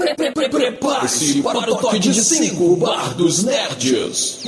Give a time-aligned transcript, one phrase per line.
[0.00, 4.40] Prepare-se para o toque de 5 Bar dos Nerds.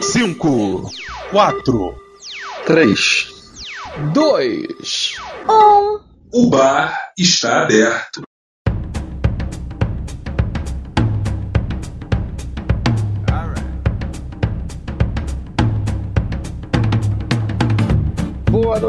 [0.00, 0.90] 5,
[1.30, 1.94] 4,
[2.64, 3.26] 3,
[4.12, 5.16] 2,
[5.48, 6.00] 1.
[6.32, 8.22] O bar está aberto.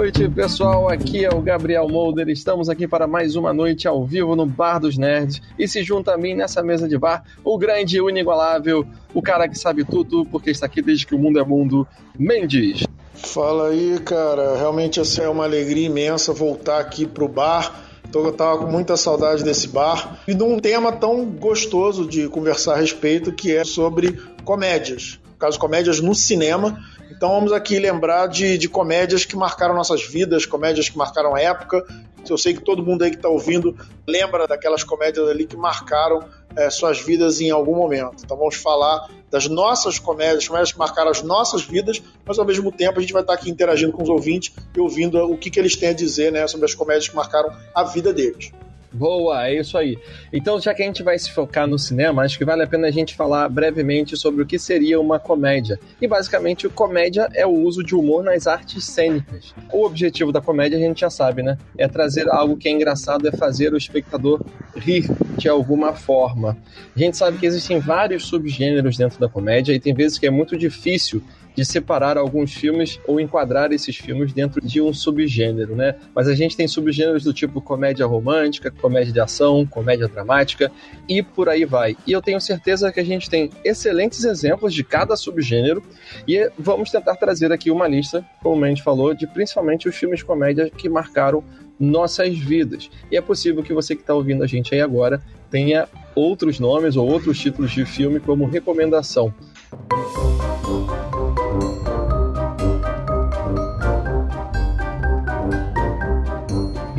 [0.05, 0.87] Noite, pessoal.
[0.87, 2.29] Aqui é o Gabriel Molder.
[2.29, 5.41] Estamos aqui para mais uma noite ao vivo no Bar dos Nerds.
[5.57, 9.49] E se junta a mim nessa mesa de bar, o grande o inigualável, o cara
[9.49, 11.87] que sabe tudo, porque está aqui desde que o mundo é mundo,
[12.19, 12.85] Mendes.
[13.15, 14.55] Fala aí, cara.
[14.55, 17.73] Realmente essa é uma alegria imensa voltar aqui pro bar.
[18.07, 22.29] Então, eu tava com muita saudade desse bar e de um tema tão gostoso de
[22.29, 25.19] conversar a respeito, que é sobre comédias.
[25.37, 26.79] Caso, comédias no cinema.
[27.11, 31.41] Então vamos aqui lembrar de, de comédias que marcaram nossas vidas, comédias que marcaram a
[31.41, 31.85] época.
[32.27, 36.21] Eu sei que todo mundo aí que está ouvindo lembra daquelas comédias ali que marcaram
[36.55, 38.23] é, suas vidas em algum momento.
[38.23, 42.71] Então vamos falar das nossas comédias, comédias que marcaram as nossas vidas, mas ao mesmo
[42.71, 45.59] tempo a gente vai estar aqui interagindo com os ouvintes e ouvindo o que, que
[45.59, 48.51] eles têm a dizer né, sobre as comédias que marcaram a vida deles.
[48.95, 49.97] Boa, é isso aí.
[50.31, 52.87] Então, já que a gente vai se focar no cinema, acho que vale a pena
[52.87, 55.77] a gente falar brevemente sobre o que seria uma comédia.
[56.01, 59.53] E basicamente, comédia é o uso de humor nas artes cênicas.
[59.73, 61.57] O objetivo da comédia a gente já sabe, né?
[61.77, 64.41] É trazer algo que é engraçado, é fazer o espectador
[64.77, 66.57] rir de alguma forma.
[66.95, 70.31] A gente sabe que existem vários subgêneros dentro da comédia e tem vezes que é
[70.31, 71.21] muito difícil
[71.55, 75.95] de separar alguns filmes ou enquadrar esses filmes dentro de um subgênero, né?
[76.13, 80.71] Mas a gente tem subgêneros do tipo comédia romântica, comédia de ação, comédia dramática
[81.07, 81.95] e por aí vai.
[82.05, 85.81] E eu tenho certeza que a gente tem excelentes exemplos de cada subgênero
[86.27, 90.19] e vamos tentar trazer aqui uma lista, como a gente falou, de principalmente os filmes
[90.19, 91.43] de comédia que marcaram
[91.79, 92.89] nossas vidas.
[93.11, 96.95] E é possível que você que está ouvindo a gente aí agora tenha outros nomes
[96.95, 99.33] ou outros títulos de filme como recomendação.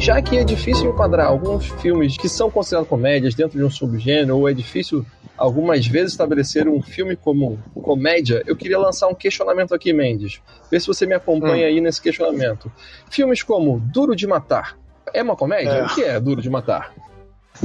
[0.06, 4.38] Já que é difícil enquadrar alguns filmes que são considerados comédias dentro de um subgênero,
[4.38, 5.04] ou é difícil
[5.36, 10.40] algumas vezes estabelecer um filme como comédia, eu queria lançar um questionamento aqui, Mendes.
[10.70, 11.70] Vê se você me acompanha hum.
[11.70, 12.70] aí nesse questionamento.
[13.10, 14.78] Filmes como Duro de Matar
[15.12, 15.70] é uma comédia?
[15.70, 15.84] É.
[15.84, 16.94] O que é Duro de Matar?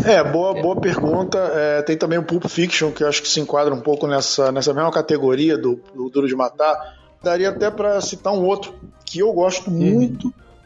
[0.03, 1.37] É, boa, boa pergunta.
[1.37, 4.51] É, tem também o Pulp Fiction, que eu acho que se enquadra um pouco nessa,
[4.51, 6.75] nessa mesma categoria do, do Duro de Matar.
[7.21, 8.73] Daria até para citar um outro
[9.05, 10.17] que eu gosto hum.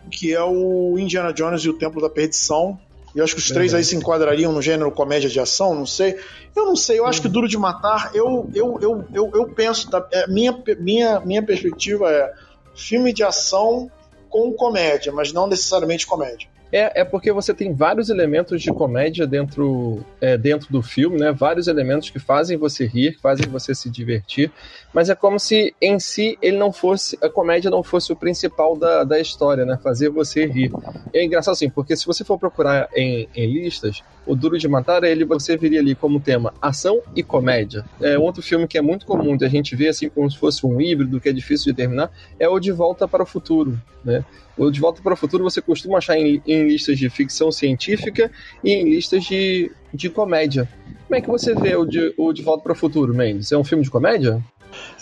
[0.10, 2.80] Que é o Indiana Jones e o Templo da Perdição.
[3.16, 6.20] Eu acho que os três aí se enquadrariam no gênero comédia de ação, não sei.
[6.54, 9.90] Eu não sei, eu acho que Duro de Matar, eu, eu, eu, eu, eu penso,
[9.90, 12.34] tá, é, minha, minha, minha perspectiva é
[12.76, 13.90] filme de ação
[14.30, 16.50] com comédia, mas não necessariamente comédia.
[16.72, 21.32] É, é porque você tem vários elementos de comédia dentro, é, dentro do filme, né?
[21.32, 24.52] Vários elementos que fazem você rir, que fazem você se divertir,
[24.94, 28.78] mas é como se em si ele não fosse, a comédia não fosse o principal
[28.78, 29.78] da, da história, né?
[29.82, 30.72] Fazer você rir.
[31.14, 35.04] É engraçado assim, porque se você for procurar em, em listas, o Duro de Matar,
[35.04, 37.86] ele você viria ali como tema ação e comédia.
[38.02, 40.66] É outro filme que é muito comum de a gente ver assim como se fosse
[40.66, 44.24] um híbrido que é difícil de terminar, é o De Volta para o Futuro, né?
[44.58, 48.32] O De Volta para o Futuro você costuma achar em, em listas de ficção científica
[48.64, 50.68] e em listas de, de comédia.
[51.08, 53.52] Como é que você vê o De, o de Volta para o Futuro, Mendes?
[53.52, 54.42] É um filme de comédia?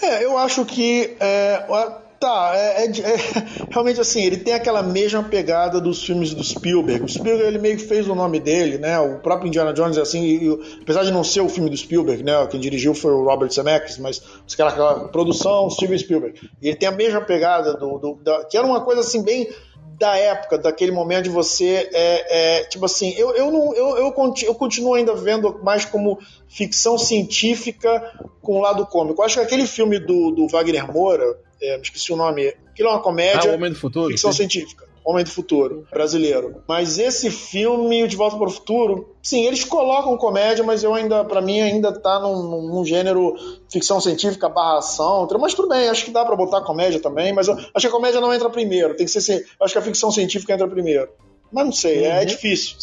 [0.02, 1.66] É, eu acho que é,
[2.24, 7.04] Tá, é, é, é, realmente assim, ele tem aquela mesma pegada dos filmes do Spielberg.
[7.04, 8.98] O Spielberg ele meio que fez o nome dele, né?
[8.98, 12.24] O próprio Indiana Jones assim, e, e, apesar de não ser o filme do Spielberg,
[12.24, 12.48] né?
[12.48, 14.22] Quem dirigiu foi o Robert Zemeckis, mas
[14.54, 16.50] aquela, aquela produção Steven Spielberg.
[16.62, 19.50] E ele tem a mesma pegada do, do da, que era uma coisa assim bem
[19.98, 24.12] da época, daquele momento de você é, é, tipo assim, eu, eu não eu, eu,
[24.12, 28.12] continuo, eu continuo ainda vendo mais como ficção científica
[28.42, 29.22] com o lado cômico.
[29.22, 31.26] Eu acho que aquele filme do, do Wagner Moura,
[31.62, 33.52] é, esqueci o nome, aquilo é uma comédia.
[33.52, 34.09] Ah, Homem do Futuro.
[34.09, 34.38] Ficção sim.
[34.38, 34.88] científica.
[35.06, 36.64] Homem do Futuro, brasileiro.
[36.68, 41.25] Mas esse filme, De Volta para o Futuro, sim, eles colocam comédia, mas eu ainda,
[41.25, 43.36] para mim, ainda tá num, num, gênero
[43.69, 45.28] ficção científica barra ação.
[45.39, 47.92] Mas tudo bem, acho que dá para botar comédia também, mas eu, acho que a
[47.92, 48.95] comédia não entra primeiro.
[48.95, 49.45] Tem que ser.
[49.62, 51.10] Acho que a ficção científica entra primeiro.
[51.51, 52.16] Mas não sei, é, uhum.
[52.16, 52.75] é difícil.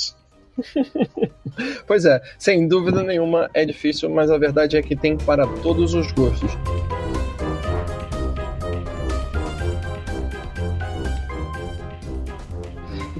[1.87, 5.95] pois é, sem dúvida nenhuma é difícil, mas a verdade é que tem para todos
[5.95, 6.51] os gostos.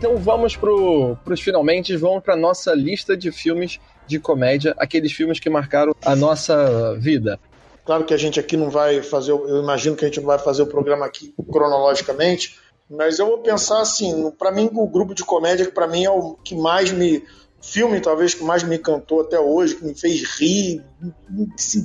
[0.01, 5.39] Então vamos para os finalmente, vamos para nossa lista de filmes de comédia, aqueles filmes
[5.39, 7.39] que marcaram a nossa vida.
[7.85, 10.39] Claro que a gente aqui não vai fazer, eu imagino que a gente não vai
[10.39, 12.59] fazer o programa aqui cronologicamente,
[12.89, 16.11] mas eu vou pensar assim, para mim o grupo de comédia que para mim é
[16.11, 17.23] o que mais me
[17.61, 20.83] filme talvez que mais me encantou até hoje, que me fez rir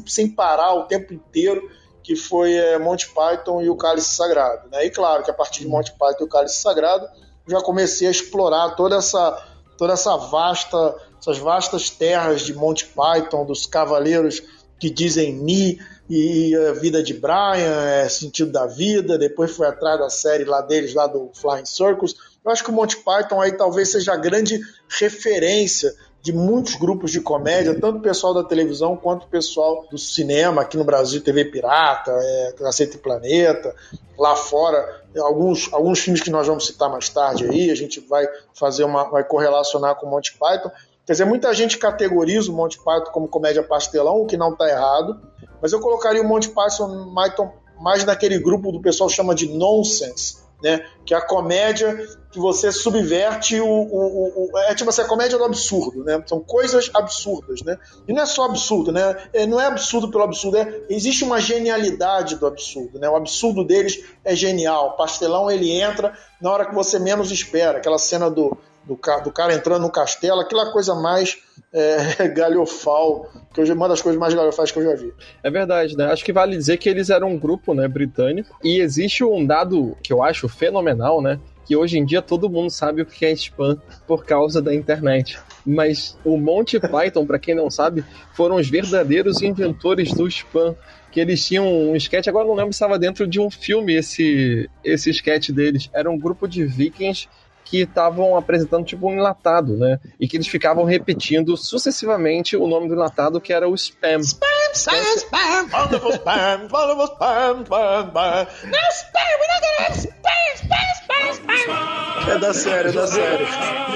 [0.07, 1.69] sem parar o tempo inteiro,
[2.01, 4.69] que foi é, Monty Python e o Cálice Sagrado.
[4.69, 4.85] Né?
[4.85, 7.05] E claro que a partir de Monty Python e o Cálice Sagrado,
[7.47, 9.45] já comecei a explorar toda essa,
[9.77, 14.41] toda essa vasta, essas vastas terras de Monty Python, dos cavaleiros
[14.79, 19.99] que dizem ni, e a vida de Brian, é sentido da vida, depois foi atrás
[19.99, 22.15] da série lá deles, lá do Flying Circus.
[22.43, 25.93] Eu acho que o Monty Python aí talvez seja a grande referência
[26.25, 30.63] de muitos grupos de comédia, tanto o pessoal da televisão quanto o pessoal do cinema,
[30.63, 33.75] aqui no Brasil, TV Pirata, é, Cacete Planeta,
[34.17, 38.27] lá fora, alguns, alguns filmes que nós vamos citar mais tarde aí, a gente vai
[38.55, 40.71] fazer uma, vai correlacionar com o Monty Python.
[41.05, 44.67] Quer dizer, muita gente categoriza o Monty Python como comédia pastelão, o que não está
[44.67, 45.21] errado,
[45.61, 50.83] mas eu colocaria o Monty Python mais naquele grupo do pessoal chama de nonsense, né?
[51.05, 51.95] Que é a comédia
[52.31, 56.23] que você subverte o, o, o, é tipo assim, a comédia do absurdo, né?
[56.25, 57.77] São coisas absurdas, né?
[58.07, 59.15] E não é só absurdo, né?
[59.31, 63.07] É, não é absurdo pelo absurdo, é, existe uma genialidade do absurdo, né?
[63.07, 64.87] O absurdo deles é genial.
[64.87, 69.31] O pastelão ele entra na hora que você menos espera, aquela cena do do, do
[69.31, 71.37] cara entrando no castelo, aquela coisa mais
[71.73, 75.13] é, galhofal, que hoje é uma das coisas mais galhofais que eu já vi.
[75.43, 76.05] É verdade, né?
[76.05, 79.97] Acho que vale dizer que eles eram um grupo, né, britânico, e existe um dado
[80.03, 81.39] que eu acho fenomenal, né?
[81.65, 85.39] Que hoje em dia todo mundo sabe o que é spam por causa da internet.
[85.65, 90.75] Mas o Monty Python, para quem não sabe, foram os verdadeiros inventores do spam
[91.15, 94.69] que eles tinham um sketch, agora não lembro se estava dentro de um filme esse,
[94.83, 95.89] esse sketch deles.
[95.93, 97.29] Era um grupo de vikings
[97.65, 99.99] que estavam apresentando tipo um enlatado, né?
[100.19, 104.19] E que eles ficavam repetindo sucessivamente o nome do enlatado, que era o spam.
[104.19, 108.47] Spam, spam, spam, wonderful spam, wonderful spam, spam, spam.
[108.65, 112.05] No spam, we're not gonna have spam, spam, spam, spam.
[112.27, 113.45] É da série, é da série.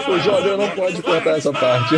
[0.07, 1.95] O Jordan não pode cortar essa parte.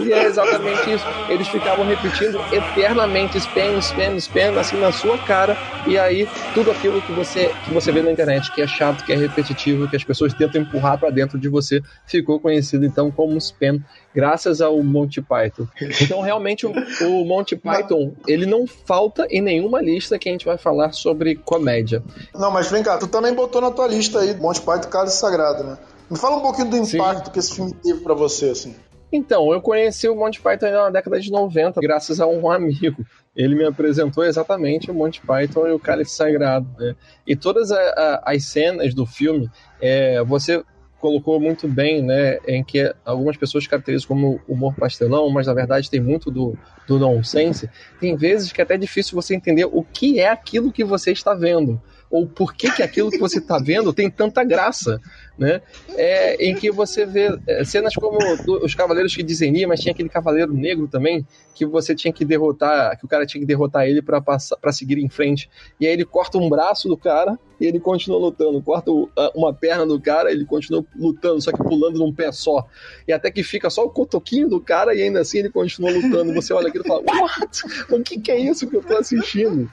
[0.00, 1.04] e é exatamente isso.
[1.28, 5.56] Eles ficavam repetindo eternamente spam, spam, spam, assim na sua cara.
[5.86, 9.12] E aí, tudo aquilo que você, que você vê na internet, que é chato, que
[9.12, 13.36] é repetitivo, que as pessoas tentam empurrar para dentro de você, ficou conhecido então como
[13.38, 13.80] spam,
[14.14, 15.66] graças ao Monty Python.
[16.00, 20.46] Então, realmente, o, o Monty Python, ele não falta em nenhuma lista que a gente
[20.46, 22.02] vai falar sobre comédia.
[22.34, 25.64] Não, mas vem cá, tu também botou na tua lista aí Monty Python Cálice Sagrado,
[25.64, 25.78] né?
[26.10, 27.32] Me fala um pouquinho do impacto Sim.
[27.32, 28.74] que esse filme teve para você, assim.
[29.12, 33.04] Então, eu conheci o Monty Python na década de 90, graças a um amigo.
[33.34, 36.66] Ele me apresentou exatamente o Monty Python e o Cálice Sagrado.
[36.78, 36.94] Né?
[37.26, 39.50] E todas a, a, as cenas do filme,
[39.80, 40.62] é, você
[40.98, 45.90] colocou muito bem, né, em que algumas pessoas caracterizam como humor pastelão, mas na verdade
[45.90, 47.68] tem muito do, do nonsense.
[48.00, 51.34] Tem vezes que é até difícil você entender o que é aquilo que você está
[51.34, 51.80] vendo
[52.10, 55.00] ou por que, que aquilo que você está vendo tem tanta graça,
[55.38, 55.60] né?
[55.96, 59.92] É, em que você vê é, cenas como do, os cavaleiros que dizem mas tinha
[59.92, 63.86] aquele cavaleiro negro também que você tinha que derrotar, que o cara tinha que derrotar
[63.86, 65.48] ele para para seguir em frente.
[65.80, 68.90] E aí ele corta um braço do cara e ele continua lutando, corta
[69.34, 72.66] uma perna do cara, ele continua lutando, só que pulando num pé só.
[73.08, 76.34] E até que fica só o cotoquinho do cara e ainda assim ele continua lutando.
[76.34, 77.62] Você olha aquilo e fala: "What?
[77.90, 79.70] O que, que é isso que eu tô assistindo?"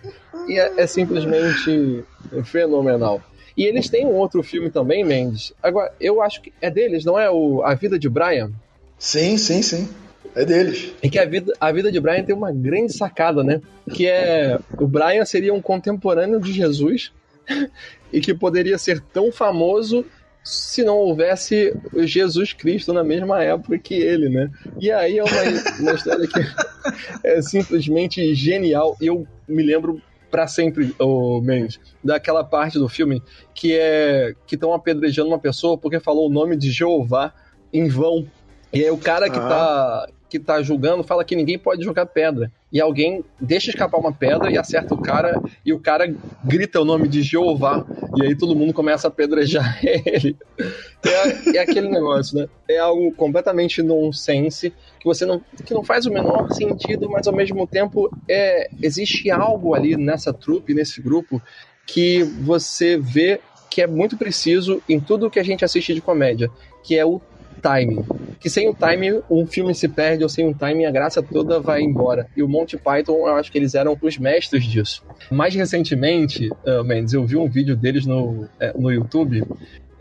[0.47, 2.03] E é, é simplesmente
[2.45, 3.21] fenomenal.
[3.55, 5.53] E eles têm um outro filme também, Mendes.
[5.61, 8.51] Agora, eu acho que é deles, não é o A Vida de Brian?
[8.97, 9.87] Sim, sim, sim.
[10.35, 10.91] É deles.
[11.03, 13.61] E que a vida, a vida de Brian tem uma grande sacada, né?
[13.93, 14.57] Que é.
[14.79, 17.11] O Brian seria um contemporâneo de Jesus
[18.11, 20.05] e que poderia ser tão famoso
[20.43, 24.49] se não houvesse Jesus Cristo na mesma época que ele, né?
[24.79, 25.41] E aí é uma,
[25.79, 26.39] uma história que
[27.23, 28.97] é simplesmente genial.
[28.99, 30.01] Eu me lembro
[30.33, 33.21] para sempre, o Mendes, daquela parte do filme
[33.53, 37.31] que é que estão apedrejando uma pessoa porque falou o nome de Jeová
[37.71, 38.25] em vão.
[38.73, 42.51] E aí o cara que, tá, que tá julgando fala que ninguém pode jogar pedra.
[42.71, 46.11] E alguém deixa escapar uma pedra e acerta o cara, e o cara
[46.43, 47.85] grita o nome de Jeová.
[48.15, 50.35] E aí todo mundo começa a apedrejar ele.
[51.05, 52.49] É, é aquele negócio, né?
[52.67, 54.73] É algo completamente nonsense,
[55.03, 59.29] que você não, que não faz o menor sentido, mas ao mesmo tempo é, existe
[59.29, 61.41] algo ali nessa trupe, nesse grupo,
[61.85, 66.49] que você vê que é muito preciso em tudo que a gente assiste de comédia,
[66.81, 67.19] que é o
[67.61, 68.05] timing.
[68.39, 71.59] Que sem o timing um filme se perde, ou sem o timing a graça toda
[71.59, 72.27] vai embora.
[72.37, 75.03] E o Monty Python, eu acho que eles eram os mestres disso.
[75.29, 79.43] Mais recentemente, uh, Mendes, eu vi um vídeo deles no, é, no YouTube,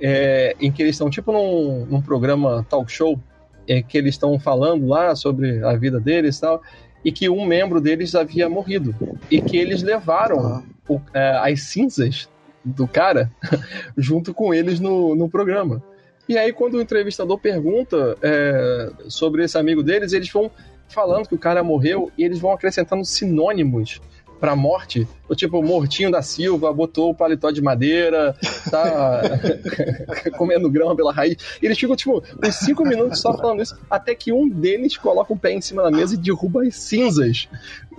[0.00, 3.18] é, em que eles estão tipo num, num programa talk show,
[3.66, 6.62] é, que eles estão falando lá sobre a vida deles e tal,
[7.04, 8.95] e que um membro deles havia morrido.
[9.31, 12.28] E que eles levaram o, é, as cinzas
[12.64, 13.31] do cara
[13.97, 15.83] junto com eles no, no programa.
[16.28, 20.50] E aí, quando o entrevistador pergunta é, sobre esse amigo deles, eles vão
[20.88, 24.00] falando que o cara morreu e eles vão acrescentando sinônimos
[24.42, 25.06] pra morte.
[25.28, 28.34] O tipo, Mortinho da Silva botou o paletó de madeira,
[28.68, 29.22] tá
[30.37, 31.37] comendo grama pela raiz.
[31.62, 35.32] E eles ficam, tipo, uns cinco minutos só falando isso, até que um deles coloca
[35.32, 37.49] o pé em cima da mesa e derruba as cinzas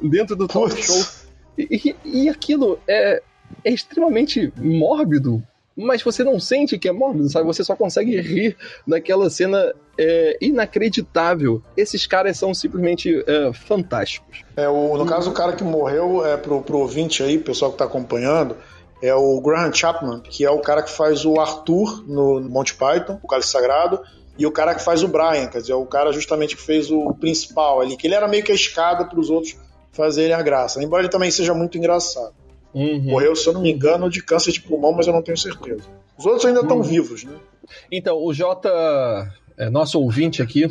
[0.02, 1.02] dentro do talk show.
[1.58, 3.24] E, e, e aquilo é,
[3.64, 5.42] é extremamente mórbido
[5.76, 7.46] mas você não sente que é mórbido, sabe?
[7.46, 8.56] Você só consegue rir
[8.88, 11.62] daquela cena é, inacreditável.
[11.76, 14.44] Esses caras são simplesmente é, fantásticos.
[14.56, 17.78] É, o, no caso, o cara que morreu, é pro, pro ouvinte aí, pessoal que
[17.78, 18.56] tá acompanhando,
[19.02, 23.20] é o Graham Chapman, que é o cara que faz o Arthur no Monty Python,
[23.22, 24.00] o Cálice Sagrado,
[24.38, 27.14] e o cara que faz o Brian, quer dizer, o cara justamente que fez o
[27.14, 29.56] principal ali, que ele era meio que a escada para os outros
[29.92, 32.34] fazerem a graça, embora ele também seja muito engraçado.
[32.74, 33.02] Uhum.
[33.04, 35.84] Morreu, se eu não me engano, de câncer de pulmão, mas eu não tenho certeza.
[36.18, 36.84] Os outros ainda estão uhum.
[36.84, 37.34] vivos, né?
[37.92, 38.70] Então, o Jota,
[39.58, 40.68] é, nosso ouvinte aqui,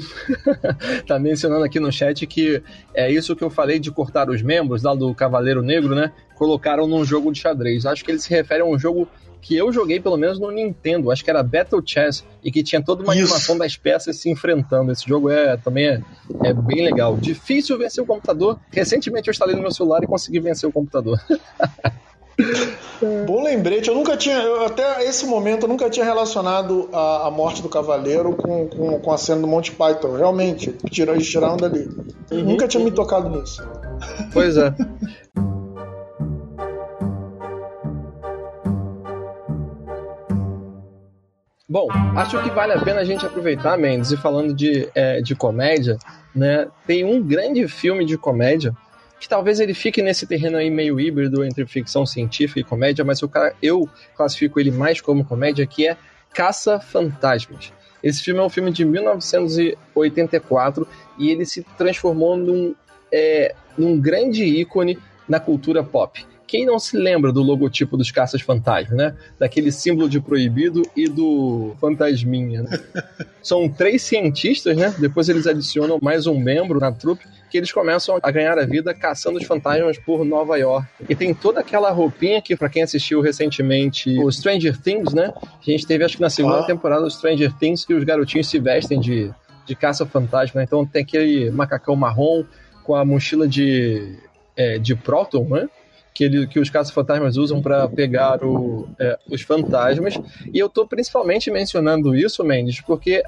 [1.07, 2.63] tá mencionando aqui no chat que
[2.95, 6.13] é isso que eu falei de cortar os membros lá do Cavaleiro Negro, né?
[6.37, 7.87] Colocaram num jogo de xadrez.
[7.87, 9.09] Acho que ele se refere a um jogo
[9.43, 12.81] que eu joguei pelo menos no Nintendo, acho que era Battle Chess, e que tinha
[12.81, 13.25] toda uma Isso.
[13.25, 14.93] animação das peças se enfrentando.
[14.93, 16.01] Esse jogo é também é,
[16.45, 17.17] é, bem legal.
[17.17, 18.59] Difícil vencer o computador.
[18.71, 21.21] Recentemente eu instalei no meu celular e consegui vencer o computador.
[23.27, 27.31] Bom lembrete, eu nunca tinha, eu, até esse momento, eu nunca tinha relacionado a, a
[27.31, 30.17] morte do cavaleiro com, com, com, a cena do Monty Python.
[30.17, 31.89] Realmente, tiraram, tiraram dali.
[32.31, 32.45] Uhum.
[32.45, 33.63] Nunca tinha me tocado nisso.
[34.33, 34.73] Pois é.
[41.73, 41.89] Bom,
[42.19, 45.97] acho que vale a pena a gente aproveitar, Mendes, e falando de, é, de comédia,
[46.35, 46.69] né?
[46.87, 48.77] Tem um grande filme de comédia
[49.19, 53.23] que talvez ele fique nesse terreno aí meio híbrido entre ficção científica e comédia, mas
[53.23, 53.31] eu,
[53.63, 55.97] eu classifico ele mais como comédia, que é
[56.35, 57.73] Caça Fantasmas.
[58.03, 60.87] Esse filme é um filme de 1984
[61.19, 62.75] e ele se transformou num,
[63.11, 66.23] é, num grande ícone na cultura pop.
[66.53, 69.17] Quem não se lembra do logotipo dos caças fantasmas, né?
[69.39, 72.79] Daquele símbolo de proibido e do fantasminha, né?
[73.43, 74.95] São três cientistas, né?
[74.99, 78.93] Depois eles adicionam mais um membro na trupe que eles começam a ganhar a vida
[78.93, 80.87] caçando os fantasmas por Nova York.
[81.09, 85.33] E tem toda aquela roupinha que, para quem assistiu recentemente o Stranger Things, né?
[85.43, 86.67] A gente teve, acho que na segunda ah.
[86.67, 89.33] temporada do Stranger Things, que os garotinhos se vestem de,
[89.65, 90.63] de caça-fantasma.
[90.63, 92.45] Então tem aquele macacão marrom
[92.85, 94.19] com a mochila de,
[94.55, 95.67] é, de próton, né?
[96.15, 100.15] Que, ele, que os caça-fantasmas usam para pegar o, é, os fantasmas.
[100.53, 103.23] E eu estou principalmente mencionando isso, Mendes, porque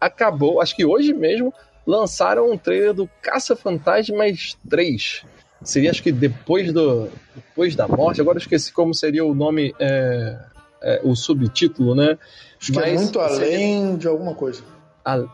[0.00, 1.52] acabou, acho que hoje mesmo,
[1.86, 5.24] lançaram um trailer do Caça-Fantasmas 3.
[5.62, 8.20] Seria, acho que depois, do, depois da morte.
[8.20, 10.38] Agora eu esqueci como seria o nome, é,
[10.82, 12.16] é, o subtítulo, né?
[12.60, 13.96] Acho Mas, que é muito além seria...
[13.96, 14.62] de alguma coisa.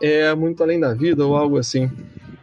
[0.01, 1.91] É muito além da vida ou algo assim.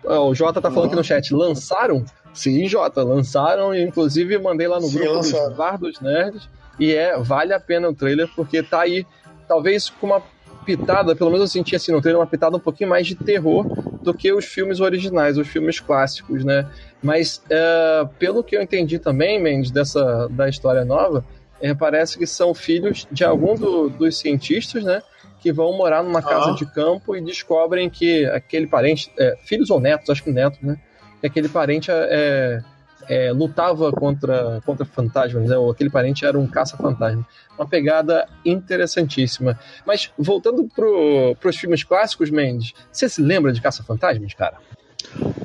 [0.05, 2.05] O Jota tá falando aqui no chat, lançaram
[2.35, 5.49] Sim, Jota, lançaram e inclusive mandei lá no Sim, grupo lançaram.
[5.49, 6.49] dos Bar dos Nerds.
[6.79, 9.07] E é, vale a pena o trailer, porque tá aí,
[9.47, 10.23] talvez com uma
[10.65, 13.67] pitada, pelo menos eu senti assim no trailer, uma pitada um pouquinho mais de terror
[14.03, 16.69] do que os filmes originais, os filmes clássicos, né?
[17.03, 21.25] Mas é, pelo que eu entendi também, Mendes, dessa da história nova,
[21.61, 25.03] é, parece que são filhos de algum do, dos cientistas, né?
[25.41, 29.81] Que vão morar numa casa de campo e descobrem que aquele parente, é, filhos ou
[29.81, 30.79] netos, acho que netos, né?
[31.23, 32.61] Que aquele parente é,
[33.09, 35.57] é, lutava contra, contra fantasmas, né?
[35.57, 37.25] ou aquele parente era um caça-fantasma.
[37.57, 39.59] Uma pegada interessantíssima.
[39.87, 44.57] Mas voltando para os filmes clássicos, Mendes, você se lembra de caça-fantasmas, cara?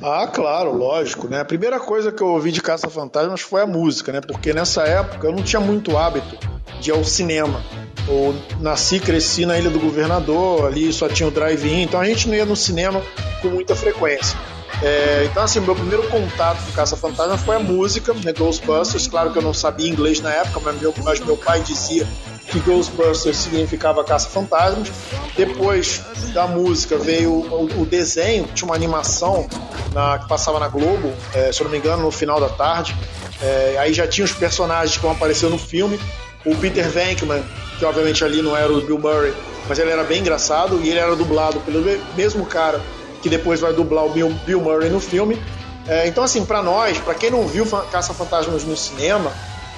[0.02, 1.40] Ah, claro, lógico, né?
[1.40, 4.20] A primeira coisa que eu ouvi de Caça-Fantasmas foi a música, né?
[4.20, 6.38] Porque nessa época eu não tinha muito hábito
[6.80, 7.60] de ir ao cinema.
[8.06, 12.28] Eu nasci, cresci na Ilha do Governador, ali só tinha o drive-in, então a gente
[12.28, 13.02] não ia no cinema
[13.42, 14.38] com muita frequência.
[14.82, 19.08] É, então, assim, meu primeiro contato com Caça-Fantasma foi a música, né, Ghostbusters.
[19.08, 22.06] Claro que eu não sabia inglês na época, mas meu, mas meu pai dizia
[22.46, 24.90] que Ghostbusters significava Caça-Fantasmas.
[25.36, 29.48] Depois da música veio o, o, desenho, tinha uma animação
[29.92, 32.96] na, que passava na Globo, é, se eu não me engano, no final da tarde.
[33.42, 35.98] É, aí já tinha os personagens que vão aparecer no filme.
[36.44, 37.42] O Peter Venkman,
[37.78, 39.34] que obviamente ali não era o Bill Murray,
[39.68, 41.82] mas ele era bem engraçado e ele era dublado pelo
[42.14, 42.80] mesmo cara
[43.22, 45.40] que depois vai dublar o Bill, Bill Murray no filme.
[45.86, 49.32] É, então, assim, para nós, para quem não viu Caça-Fantasmas no cinema,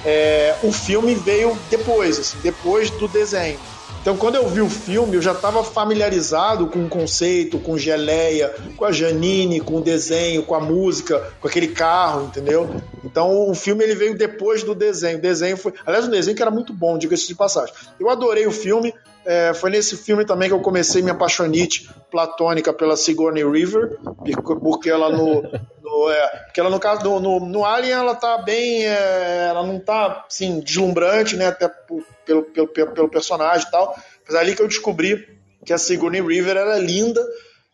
[0.05, 3.59] é, o filme veio depois, assim, depois do desenho.
[4.01, 8.51] Então, quando eu vi o filme, eu já estava familiarizado com o conceito, com geleia,
[8.75, 12.67] com a Janine, com o desenho, com a música, com aquele carro, entendeu?
[13.11, 15.17] Então o filme ele veio depois do desenho.
[15.17, 15.73] O desenho foi.
[15.85, 17.73] Aliás, um desenho que era muito bom, diga-se de passagem.
[17.99, 18.93] Eu adorei o filme.
[19.23, 23.99] É, foi nesse filme também que eu comecei minha apaixonite platônica pela Sigourney River,
[24.59, 25.43] porque ela no.
[25.43, 28.87] no é, porque ela no caso no, no, no, Alien ela tá bem.
[28.87, 31.47] É, ela não tá assim, deslumbrante, né?
[31.47, 31.69] Até
[32.25, 33.95] pelo, pelo, pelo personagem e tal.
[34.25, 37.21] Mas é ali que eu descobri que a Sigourney River era linda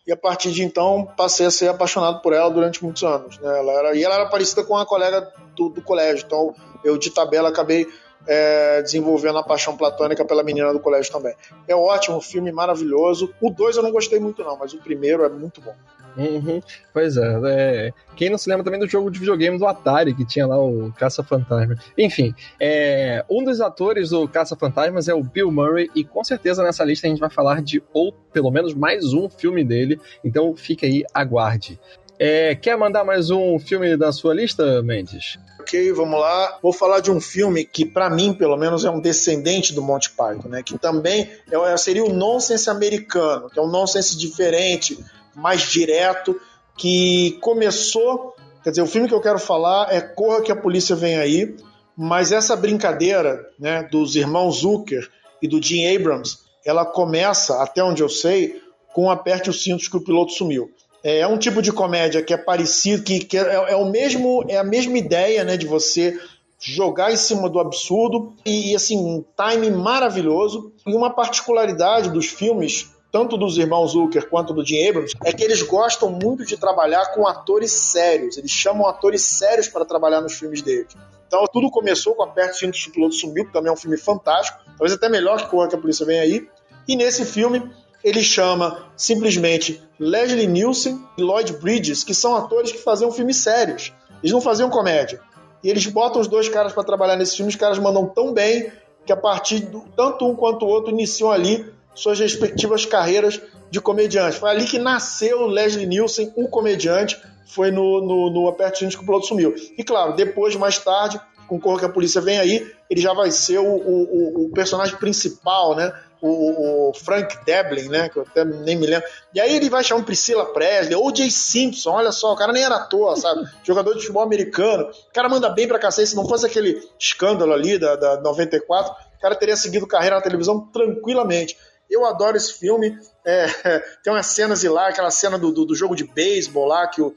[0.08, 3.38] e a partir de então passei a ser apaixonado por ela durante muitos anos.
[3.40, 3.60] Né?
[3.60, 7.12] Ela era, e ela era parecida com a colega do, do colégio, então eu de
[7.12, 7.86] tabela acabei
[8.26, 11.36] é, desenvolvendo a paixão platônica pela menina do colégio também.
[11.68, 13.34] É ótimo, filme maravilhoso.
[13.42, 15.76] O 2 eu não gostei muito não, mas o primeiro é muito bom.
[16.18, 16.62] Uhum.
[16.92, 20.26] Pois é, é, Quem não se lembra também do jogo de videogame do Atari, que
[20.26, 21.76] tinha lá o Caça-Fantasma.
[21.96, 26.84] Enfim, é, um dos atores do Caça-Fantasmas é o Bill Murray, e com certeza nessa
[26.84, 30.88] lista a gente vai falar de, ou pelo menos mais um filme dele, então fica
[30.88, 31.80] aí, aguarde.
[32.20, 35.38] É, quer mandar mais um filme da sua lista, Mendes?
[35.60, 36.58] Ok, vamos lá.
[36.64, 40.10] Vou falar de um filme que, para mim, pelo menos, é um descendente do Monty
[40.12, 40.64] Python, né?
[40.64, 44.98] Que também é, seria o nonsense americano, que é um nonsense diferente,
[45.38, 46.40] mais direto,
[46.76, 48.36] que começou.
[48.64, 51.56] Quer dizer, o filme que eu quero falar é Corra que a Polícia Vem Aí,
[51.96, 55.10] mas essa brincadeira né, dos irmãos Zucker
[55.42, 58.62] e do Jim Abrams, ela começa, até onde eu sei,
[58.94, 60.72] com Aperte os Cintos que o piloto sumiu.
[61.04, 64.44] É, é um tipo de comédia que é parecido, que, que é, é, o mesmo,
[64.50, 66.20] é a mesma ideia né, de você
[66.60, 70.74] jogar em cima do absurdo e, assim, um time maravilhoso.
[70.86, 75.44] E uma particularidade dos filmes tanto dos irmãos Zucker quanto do Jim Abrams, é que
[75.44, 78.38] eles gostam muito de trabalhar com atores sérios.
[78.38, 80.96] Eles chamam atores sérios para trabalhar nos filmes deles.
[81.28, 83.98] Então tudo começou com a Perto Cinto do Piloto Sumiu, que também é um filme
[83.98, 86.48] fantástico, talvez até melhor que Corra que a Polícia Vem Aí.
[86.88, 87.70] E nesse filme
[88.04, 93.92] ele chama simplesmente Leslie Nielsen e Lloyd Bridges, que são atores que faziam filmes sérios.
[94.22, 95.20] Eles não faziam comédia.
[95.64, 98.72] E eles botam os dois caras para trabalhar nesse filme, os caras mandam tão bem
[99.06, 103.82] que a partir do tanto um quanto o outro iniciam ali suas respectivas carreiras de
[103.82, 104.38] comediante.
[104.38, 109.06] Foi ali que nasceu Leslie Nielsen, o comediante, foi no, no, no Aperte que o
[109.06, 109.56] piloto sumiu.
[109.78, 113.32] E claro, depois, mais tarde, com Corra que a Polícia Vem Aí, ele já vai
[113.32, 115.92] ser o, o, o personagem principal, né?
[116.20, 118.10] O, o, Frank Deblin, né?
[118.10, 119.08] Que eu até nem me lembro.
[119.34, 122.64] E aí ele vai chamar Priscila Presley, ou Jay Simpson, olha só, o cara nem
[122.64, 123.48] era ator, sabe?
[123.64, 124.86] Jogador de futebol americano.
[124.86, 128.92] O cara manda bem pra cacete, se não fosse aquele escândalo ali da, da 94,
[129.18, 131.56] o cara teria seguido carreira na televisão tranquilamente.
[131.90, 132.98] Eu adoro esse filme.
[133.26, 133.48] É,
[134.04, 137.14] tem umas cenas lá, aquela cena do, do, do jogo de beisebol lá, que o,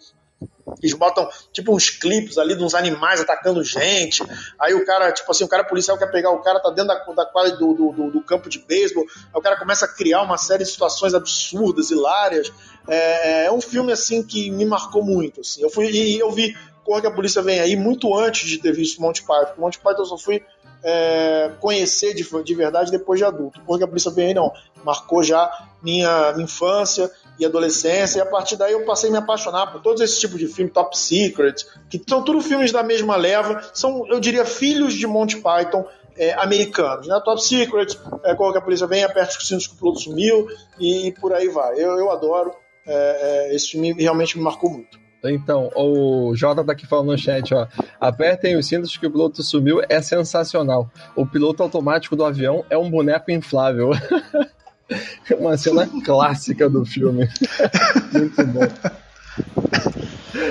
[0.83, 4.23] eles botam tipo uns clipes ali de uns animais atacando gente.
[4.59, 7.27] Aí o cara, tipo assim, o cara policial quer pegar o cara, tá dentro da,
[7.27, 9.05] quadra do, do, do, campo de beisebol.
[9.33, 12.53] Aí o cara começa a criar uma série de situações absurdas, hilárias.
[12.89, 15.41] É, é um filme assim que me marcou muito.
[15.41, 15.63] Assim.
[15.63, 18.73] Eu fui e eu vi Corra que a Polícia Vem Aí muito antes de ter
[18.73, 19.55] visto Monty Python.
[19.59, 20.43] Monty Python eu só fui
[20.83, 23.61] é, conhecer de, de verdade depois de adulto.
[23.67, 24.53] Porque a Polícia Vem Aí não.
[24.85, 25.51] Marcou já
[25.83, 30.03] minha, infância e adolescência, e a partir daí eu passei a me apaixonar por todos
[30.03, 34.21] esses tipos de filme, Top Secret, que são tudo filmes da mesma leva, são, eu
[34.21, 35.87] diria, filhos de Monty Python
[36.19, 37.07] é, americanos.
[37.09, 37.19] Né?
[37.25, 40.49] Top Secret, é, qual que a polícia vem, aperta os cintos que o piloto sumiu,
[40.79, 41.75] e, e, por aí vai.
[41.75, 42.55] Eu, eu adoro,
[42.87, 45.00] é, é, esse filme realmente me marcou muito.
[45.25, 47.67] Então, o Jota tá aqui falando no chat, ó.
[48.01, 50.91] Apertem os cintos que o piloto sumiu, é sensacional.
[51.15, 53.91] O piloto automático do avião é um boneco inflável.
[55.39, 57.29] Uma cena clássica do filme.
[58.13, 58.67] Muito bom.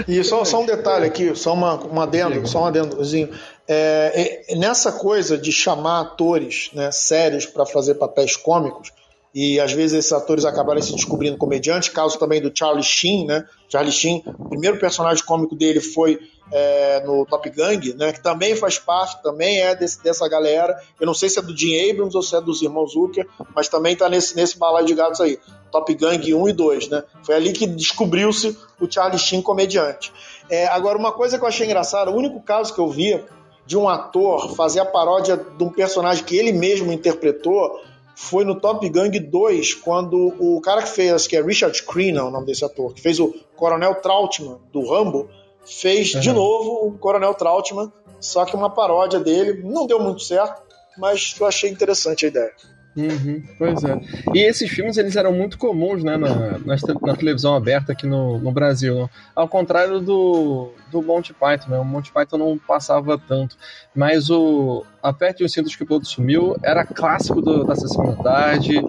[0.08, 3.30] E só, só um detalhe aqui, só uma, uma adendo, só um adendozinho.
[3.68, 8.92] É, é, nessa coisa de chamar atores né, sérios para fazer papéis cômicos,
[9.34, 13.46] e às vezes esses atores acabaram se descobrindo comediantes, caso também do Charlie Sheen, né?
[13.68, 16.20] Charlie Sheen, o primeiro personagem cômico dele foi
[16.52, 18.12] é, no Top Gang, né?
[18.12, 20.76] Que também faz parte, também é desse, dessa galera.
[21.00, 23.68] Eu não sei se é do Jim Abrams ou se é dos irmãos Zucker, mas
[23.68, 25.38] também está nesse, nesse balaio de gatos aí.
[25.72, 27.04] Top Gang 1 e 2, né?
[27.22, 30.12] Foi ali que descobriu-se o Charlie Sheen comediante.
[30.50, 33.24] É, agora, uma coisa que eu achei engraçada, o único caso que eu vi
[33.68, 37.80] de um ator fazer a paródia de um personagem que ele mesmo interpretou
[38.22, 42.30] foi no Top Gun 2, quando o cara que fez, que é Richard Crenna, o
[42.30, 45.30] nome desse ator, que fez o Coronel Trautmann do Rambo,
[45.66, 46.20] fez uhum.
[46.20, 49.64] de novo o Coronel Trautmann, só que uma paródia dele.
[49.64, 50.62] Não deu muito certo,
[50.98, 52.54] mas eu achei interessante a ideia.
[53.00, 53.98] Uhum, pois é.
[54.34, 58.52] E esses filmes eles eram muito comuns né, na, na, televisão aberta aqui no, no
[58.52, 59.04] Brasil.
[59.04, 59.10] Né?
[59.34, 61.80] Ao contrário do, do Monty Python, né?
[61.80, 63.56] O Monty Python não passava tanto.
[63.96, 68.22] Mas o Aperte os Cintos que o Piloto Sumiu era clássico do, da Sessão da
[68.22, 68.82] Tarde.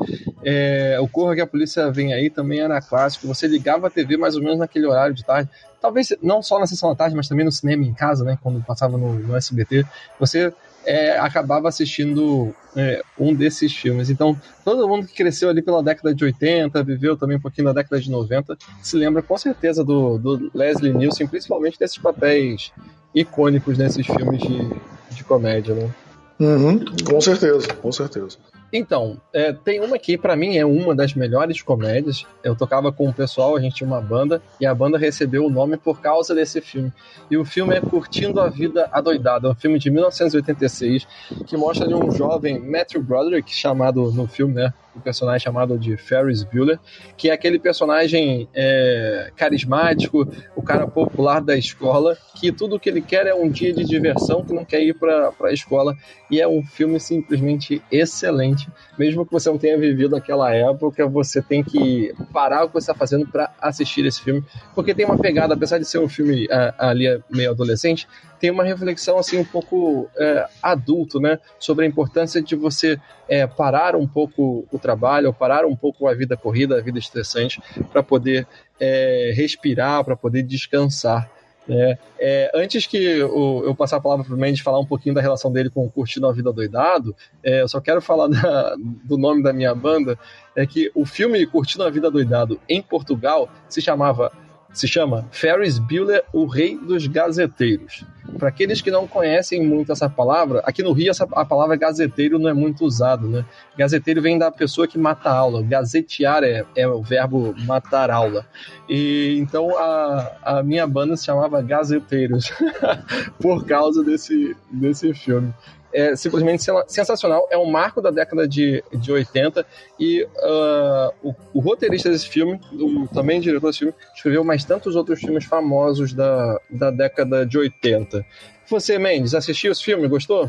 [0.42, 3.29] É, o Corra que a Polícia Vem Aí também era clássico.
[3.29, 5.49] Você ligava a TV mais ou menos naquele horário de tarde.
[5.81, 8.37] Talvez não só na Sessão da Tarde, mas também no cinema em casa, né?
[8.42, 9.87] Quando passava no, no SBT.
[10.18, 10.53] Você
[10.85, 14.11] é, acabava assistindo é, um desses filmes.
[14.11, 17.73] Então, todo mundo que cresceu ali pela década de 80, viveu também um pouquinho na
[17.73, 22.73] década de 90, se lembra com certeza do, do Leslie Nielsen, principalmente desses papéis
[23.14, 25.90] icônicos nesses filmes de, de comédia, né?
[26.38, 28.38] Uhum, com certeza, com certeza.
[28.73, 32.25] Então, é, tem uma que para mim é uma das melhores comédias.
[32.43, 35.51] Eu tocava com o pessoal, a gente tinha uma banda, e a banda recebeu o
[35.51, 36.93] nome por causa desse filme.
[37.31, 41.07] E o filme é Curtindo a Vida Adoidada, um filme de 1986
[41.47, 44.73] que mostra um jovem Matthew Broderick, chamado no filme, né?
[45.01, 46.79] Um personagem chamado de Ferris Bueller,
[47.17, 53.01] que é aquele personagem é, carismático, o cara popular da escola, que tudo que ele
[53.01, 55.97] quer é um dia de diversão, que não quer ir para a escola.
[56.31, 58.69] E é um filme simplesmente excelente.
[58.99, 62.91] Mesmo que você não tenha vivido aquela época, você tem que parar o que você
[62.91, 66.47] está fazendo para assistir esse filme, porque tem uma pegada, apesar de ser um filme
[66.79, 68.07] ali meio adolescente,
[68.40, 72.98] tem uma reflexão assim um pouco é, adulto, né, sobre a importância de você
[73.29, 76.98] é, parar um pouco o trabalho, ou parar um pouco a vida corrida, a vida
[76.98, 77.61] estressante,
[77.92, 78.46] para poder
[78.81, 81.31] é, respirar, para poder descansar.
[81.68, 81.98] Né?
[82.18, 85.20] É, antes que eu, eu passar a palavra para o Mendes falar um pouquinho da
[85.20, 88.74] relação dele com o Curtindo a Vida Doidado, é, eu só quero falar da,
[89.05, 90.18] do nome da minha banda,
[90.57, 94.33] é que o filme Curtindo a Vida Doidado em Portugal se chamava
[94.73, 98.05] se chama Ferris Bueller, o Rei dos Gazeteiros.
[98.39, 102.39] Para aqueles que não conhecem muito essa palavra, aqui no Rio essa, a palavra gazeteiro
[102.39, 103.45] não é muito usado, né?
[103.77, 105.63] Gazeteiro vem da pessoa que mata aula.
[105.63, 108.47] Gazetear é, é o verbo matar aula.
[108.89, 112.53] E então a, a minha banda se chamava Gazeteiros
[113.41, 115.53] por causa desse, desse filme
[115.92, 117.46] é simplesmente sensacional.
[117.50, 119.66] É um marco da década de, de 80
[119.98, 124.96] e uh, o, o, roteirista desse filme, o, também diretor desse filme, escreveu mais tantos
[124.96, 128.24] outros filmes famosos da, da década de 80.
[128.68, 130.07] Você, Mendes, assistiu esse filme?
[130.07, 130.48] Gostou?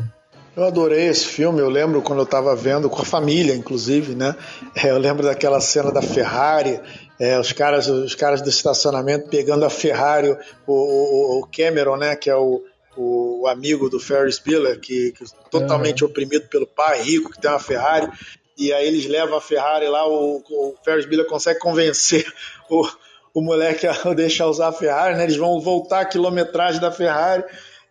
[0.54, 4.36] Eu adorei esse filme, eu lembro quando eu estava vendo, com a família, inclusive, né?
[4.76, 6.78] É, eu lembro daquela cena da Ferrari,
[7.18, 10.28] é, os, caras, os caras do estacionamento pegando a Ferrari,
[10.66, 12.16] o, o, o Cameron, né?
[12.16, 12.62] Que é o,
[12.96, 16.10] o amigo do Ferris Bueller, que, que totalmente uhum.
[16.10, 18.10] oprimido pelo pai, rico, que tem uma Ferrari,
[18.56, 22.24] e aí eles levam a Ferrari lá, o, o Ferris Bueller consegue convencer
[22.70, 22.86] o,
[23.34, 25.24] o moleque a deixar usar a Ferrari, né?
[25.24, 27.44] Eles vão voltar a quilometragem da Ferrari,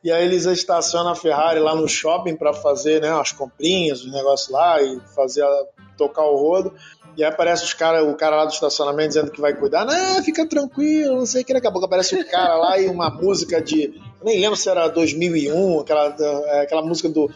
[0.03, 4.11] e aí eles estacionam a Ferrari lá no shopping para fazer né, as comprinhas, os
[4.11, 5.65] negócios lá, e fazer a,
[5.97, 6.73] tocar o rodo.
[7.17, 9.85] E aí aparece os cara, o cara lá do estacionamento dizendo que vai cuidar.
[9.85, 11.53] Não, fica tranquilo, não sei o que.
[11.53, 13.99] Daqui a pouco aparece o cara lá e uma música de.
[14.23, 17.29] Nem lembro se era 2001, aquela, é, aquela música do.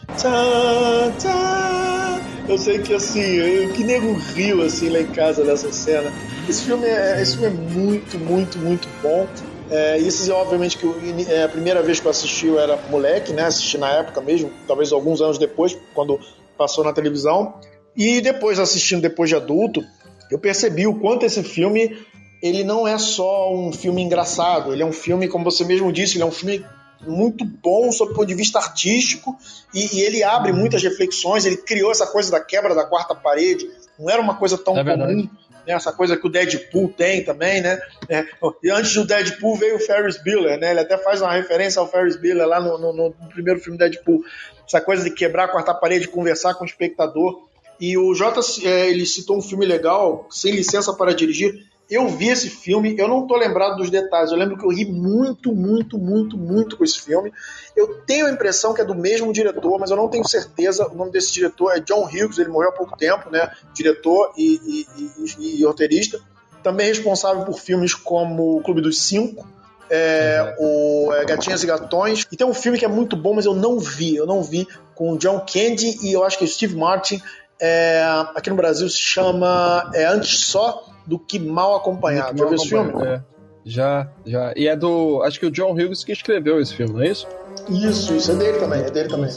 [2.48, 6.12] Eu sei que assim, eu, que nego rio assim lá em casa dessa cena.
[6.48, 9.26] Esse filme é, esse filme é muito, muito, muito bom.
[9.68, 10.96] É, isso, obviamente, que eu,
[11.28, 13.46] é, a primeira vez que eu assisti eu era moleque, né?
[13.46, 16.20] Assisti na época mesmo, talvez alguns anos depois, quando
[16.56, 17.54] passou na televisão.
[17.96, 19.84] E depois, assistindo depois de adulto,
[20.30, 21.96] eu percebi o quanto esse filme
[22.42, 26.16] ele não é só um filme engraçado, ele é um filme, como você mesmo disse,
[26.16, 26.64] ele é um filme
[27.00, 29.36] muito bom sob o ponto de vista artístico
[29.74, 33.68] e, e ele abre muitas reflexões, ele criou essa coisa da quebra da quarta parede,
[33.98, 35.28] não era uma coisa tão é comum, né?
[35.66, 37.80] essa coisa que o Deadpool tem também, né?
[38.08, 38.24] É,
[38.62, 40.70] e antes do Deadpool veio o Ferris Bueller, né?
[40.70, 44.22] Ele até faz uma referência ao Ferris Bueller lá no, no, no primeiro filme Deadpool.
[44.66, 47.48] Essa coisa de quebrar a quarta parede, conversar com o espectador.
[47.80, 51.66] E o Jota, é, ele citou um filme legal, Sem Licença para Dirigir.
[51.88, 54.32] Eu vi esse filme, eu não tô lembrado dos detalhes.
[54.32, 57.32] Eu lembro que eu ri muito, muito, muito, muito com esse filme.
[57.76, 60.88] Eu tenho a impressão que é do mesmo diretor, mas eu não tenho certeza.
[60.88, 63.52] O nome desse diretor é John Hughes, ele morreu há pouco tempo, né?
[63.72, 66.20] Diretor e, e, e, e roteirista.
[66.60, 69.46] Também responsável por filmes como O Clube dos Cinco,
[69.88, 72.26] é, o é, Gatinhas e Gatões.
[72.32, 74.16] E tem um filme que é muito bom, mas eu não vi.
[74.16, 77.22] Eu não vi com o John Candy e eu acho que o Steve Martin
[77.60, 78.02] é,
[78.34, 82.38] aqui no Brasil se chama é, Antes Só do Que Mal Acompanhado.
[82.38, 82.92] Já viu esse filme?
[83.04, 83.22] É.
[83.64, 84.52] Já, já.
[84.56, 85.22] E é do.
[85.24, 87.26] Acho que o John Hughes que escreveu esse filme, não é isso?
[87.68, 88.30] Isso, isso.
[88.30, 88.80] É dele também.
[88.80, 89.30] É dele também.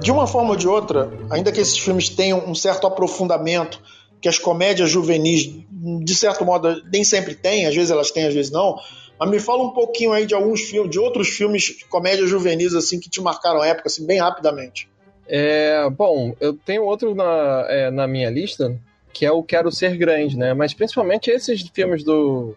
[0.00, 3.80] De uma forma ou de outra, ainda que esses filmes tenham um certo aprofundamento
[4.20, 5.48] que as comédias juvenis,
[6.04, 8.76] de certo modo, nem sempre têm, às vezes elas têm, às vezes não,
[9.22, 12.74] Mas me fala um pouquinho aí de alguns filmes, de outros filmes de comédia juvenis
[12.74, 14.88] assim que te marcaram a época, assim, bem rapidamente.
[15.28, 18.76] É, bom, eu tenho outro na, é, na minha lista,
[19.12, 20.52] que é o Quero Ser Grande, né?
[20.54, 22.56] Mas principalmente esses filmes do,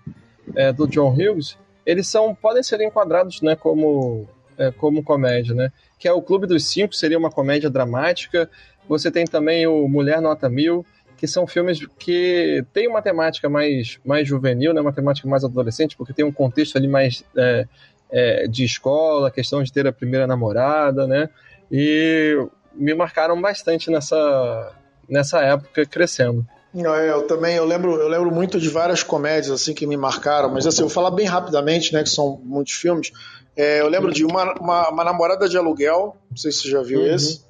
[0.56, 5.72] é, do John Hughes, eles são podem ser enquadrados, né, como é, como comédia, né?
[6.00, 8.50] Que é o Clube dos Cinco, seria uma comédia dramática.
[8.90, 10.84] Você tem também o Mulher Nota Mil,
[11.18, 14.82] que são filmes que têm uma temática mais, mais juvenil, né?
[14.82, 17.68] Uma temática mais adolescente, porque tem um contexto ali mais é,
[18.12, 21.30] é, de escola, questão de ter a primeira namorada, né?
[21.72, 22.38] E
[22.74, 24.74] me marcaram bastante nessa,
[25.10, 26.46] nessa época crescendo.
[26.74, 30.68] Eu também, eu lembro, eu lembro muito de várias comédias assim que me marcaram, mas
[30.68, 33.14] assim, eu vou falar bem rapidamente, né, que são muitos filmes.
[33.56, 36.82] É, eu lembro de uma, uma, uma, Namorada de Aluguel, não sei se você já
[36.82, 37.16] viu uhum.
[37.16, 37.42] esse,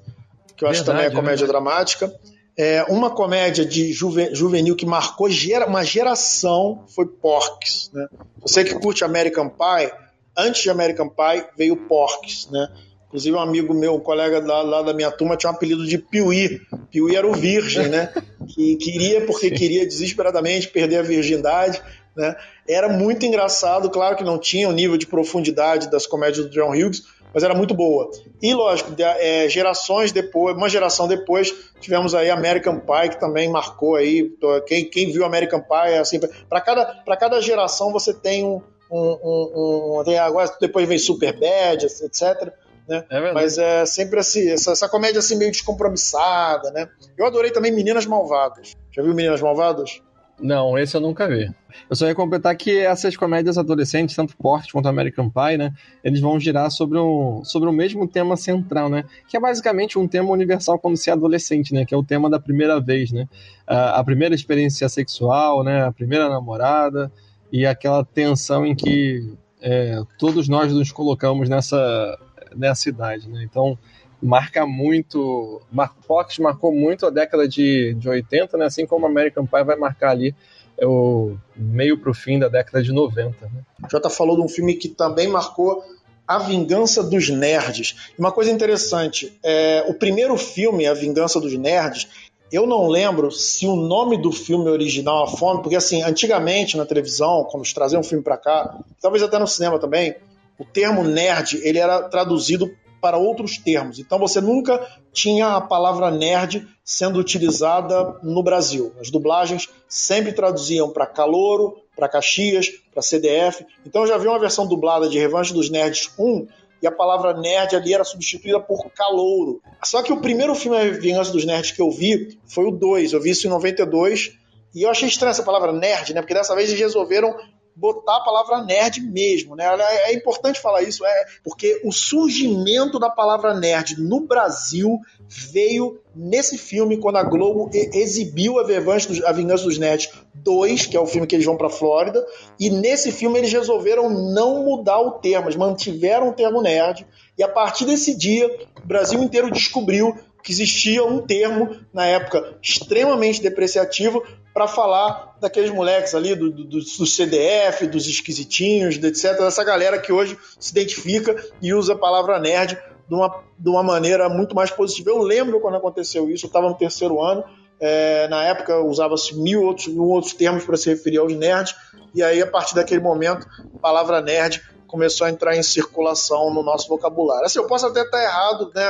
[0.56, 2.12] que eu acho Verdade, também é comédia é dramática.
[2.58, 8.08] É, uma comédia de juve, juvenil que marcou gera, uma geração foi Porks, né?
[8.40, 9.92] Você que curte American Pie,
[10.36, 12.68] antes de American Pie veio Porks, né?
[13.06, 15.96] Inclusive, um amigo meu, um colega lá, lá, da minha turma, tinha um apelido de
[15.96, 16.60] Piuí.
[16.90, 18.12] Piuí era o virgem, né?
[18.48, 21.80] Que queria, porque queria desesperadamente perder a virgindade.
[22.16, 22.34] Né?
[22.68, 26.70] Era muito engraçado, claro que não tinha o nível de profundidade das comédias do John
[26.70, 28.10] Hughes, mas era muito boa.
[28.42, 33.96] E lógico, é, gerações depois, uma geração depois, tivemos aí American Pie, que também marcou
[33.96, 34.32] aí.
[34.66, 38.62] Quem, quem viu American Pie, assim, para cada, cada geração você tem um.
[38.90, 42.52] um, um, um agora depois vem Super Bad, etc
[42.88, 43.04] né?
[43.10, 46.88] É Mas é sempre assim, essa, essa, comédia assim meio descompromissada, né?
[47.18, 48.74] Eu adorei também Meninas Malvadas.
[48.92, 50.00] Já viu Meninas Malvadas?
[50.38, 51.50] Não, esse eu nunca vi.
[51.88, 55.72] Eu só ia completar que essas comédias adolescentes, tanto Porte quanto American Pie, né,
[56.04, 60.06] eles vão girar sobre, um, sobre o mesmo tema central, né, que é basicamente um
[60.06, 63.26] tema universal quando se é adolescente, né, que é o tema da primeira vez, né,
[63.66, 67.10] a, a primeira experiência sexual, né, a primeira namorada
[67.50, 72.18] e aquela tensão em que é, todos nós nos colocamos nessa
[72.56, 73.42] nessa idade, né?
[73.44, 73.78] Então
[74.22, 75.60] marca muito,
[76.06, 78.66] Fox marcou muito a década de, de 80, né?
[78.66, 80.34] Assim como American Pie vai marcar ali
[80.78, 83.46] é o meio para o fim da década de 90.
[83.46, 83.62] Né?
[83.90, 85.82] Jota falou de um filme que também marcou
[86.26, 88.12] a Vingança dos Nerds.
[88.18, 92.08] Uma coisa interessante, é, o primeiro filme, A Vingança dos Nerds,
[92.52, 96.84] eu não lembro se o nome do filme original, A Fome, porque assim, antigamente na
[96.84, 100.14] televisão, quando traziam um filme para cá, talvez até no cinema também,
[100.58, 102.70] o termo nerd ele era traduzido
[103.06, 104.00] para outros termos.
[104.00, 108.92] Então você nunca tinha a palavra nerd sendo utilizada no Brasil.
[109.00, 113.64] As dublagens sempre traduziam para Calouro, para Caxias, para CDF.
[113.86, 116.48] Então eu já vi uma versão dublada de Revanche dos Nerds 1
[116.82, 119.62] e a palavra nerd ali era substituída por calouro.
[119.84, 123.12] Só que o primeiro filme Vingança dos Nerds que eu vi foi o 2.
[123.12, 124.32] Eu vi isso em 92
[124.74, 126.22] e eu achei estranha essa palavra nerd, né?
[126.22, 127.36] Porque dessa vez eles resolveram
[127.76, 129.64] botar a palavra nerd mesmo, né?
[130.06, 136.56] É importante falar isso, é porque o surgimento da palavra nerd no Brasil veio nesse
[136.56, 141.26] filme quando a Globo exibiu a, a Vingança dos Nerds 2, que é o filme
[141.26, 142.24] que eles vão para Flórida,
[142.58, 147.42] e nesse filme eles resolveram não mudar o termo, eles mantiveram o termo nerd, e
[147.42, 148.48] a partir desse dia
[148.82, 154.22] o Brasil inteiro descobriu que existia um termo, na época, extremamente depreciativo
[154.56, 159.38] para falar daqueles moleques ali, do, do, do, CDF, dos esquisitinhos, etc.
[159.38, 162.74] Dessa galera que hoje se identifica e usa a palavra nerd
[163.06, 165.10] de uma, de uma maneira muito mais positiva.
[165.10, 167.44] Eu lembro quando aconteceu isso, eu estava no terceiro ano,
[167.78, 171.74] é, na época usava-se mil outros, mil outros termos para se referir aos nerds,
[172.14, 176.62] e aí a partir daquele momento, a palavra nerd começou a entrar em circulação no
[176.62, 177.46] nosso vocabulário.
[177.46, 178.84] Assim, eu posso até estar errado, né?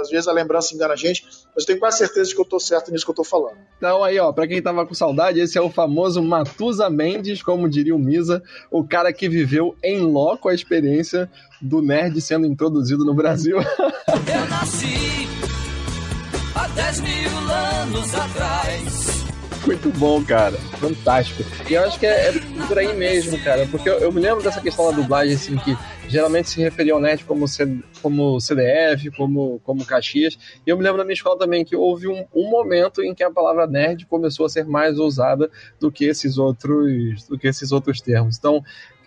[0.00, 2.44] Às vezes a lembrança engana a gente, mas eu tenho quase certeza de que eu
[2.44, 3.58] estou certo nisso que eu estou falando.
[3.76, 7.68] Então aí, ó, para quem tava com saudade, esse é o famoso Matusa Mendes, como
[7.68, 13.04] diria o Misa, o cara que viveu em loco a experiência do nerd sendo introduzido
[13.04, 13.56] no Brasil.
[13.60, 15.28] eu nasci
[16.54, 18.89] há 10 mil anos atrás.
[19.66, 20.56] Muito bom, cara.
[20.78, 21.44] Fantástico.
[21.68, 22.32] E eu acho que é, é
[22.66, 23.66] por aí mesmo, cara.
[23.66, 25.76] Porque eu, eu, me lembro dessa questão da dublagem, assim, que
[26.08, 30.38] geralmente se referia ao net como, C, como CDF, como, como Caxias.
[30.66, 33.22] E eu me lembro da minha escola também que houve um, um momento em que
[33.22, 37.70] a palavra nerd começou a ser mais usada do que esses outros, do que esses
[37.70, 38.38] outros termos.
[38.38, 38.62] Então,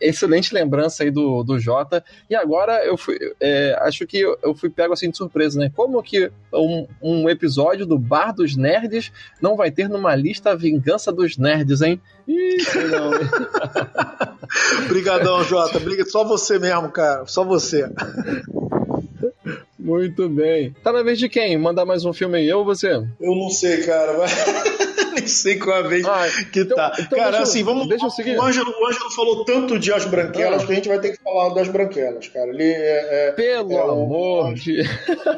[0.08, 2.04] excelente lembrança aí do, do Jota.
[2.30, 3.18] E agora eu fui.
[3.39, 5.72] É, acho que eu, fui pego assim de surpresa, né?
[5.76, 9.12] Como que um, um episódio do Bar dos Nerds
[9.42, 12.02] não vai ter numa lista a Vingança dos Nerds, hein?
[12.28, 12.58] Ih,
[12.92, 13.12] não.
[14.86, 15.80] Obrigadão, Jota.
[16.06, 17.26] Só você mesmo, cara.
[17.26, 17.89] Só você.
[19.84, 20.74] Muito bem.
[20.82, 21.58] Tá na vez de quem?
[21.58, 22.93] Mandar mais um filme aí, eu ou você?
[23.19, 24.17] Eu não sei, cara.
[24.17, 24.32] Mas...
[25.13, 26.91] Nem sei qual a vez ah, que então, tá.
[27.00, 27.88] Então cara, assim, vamos.
[27.88, 28.38] Deixa eu seguir.
[28.38, 30.65] O Ângelo, o Ângelo falou tanto de As Branquelas ah.
[30.65, 32.50] que a gente vai ter que falar das Branquelas, cara.
[32.50, 34.54] Ele é, é Pelo é amor o...
[34.56, 34.82] de.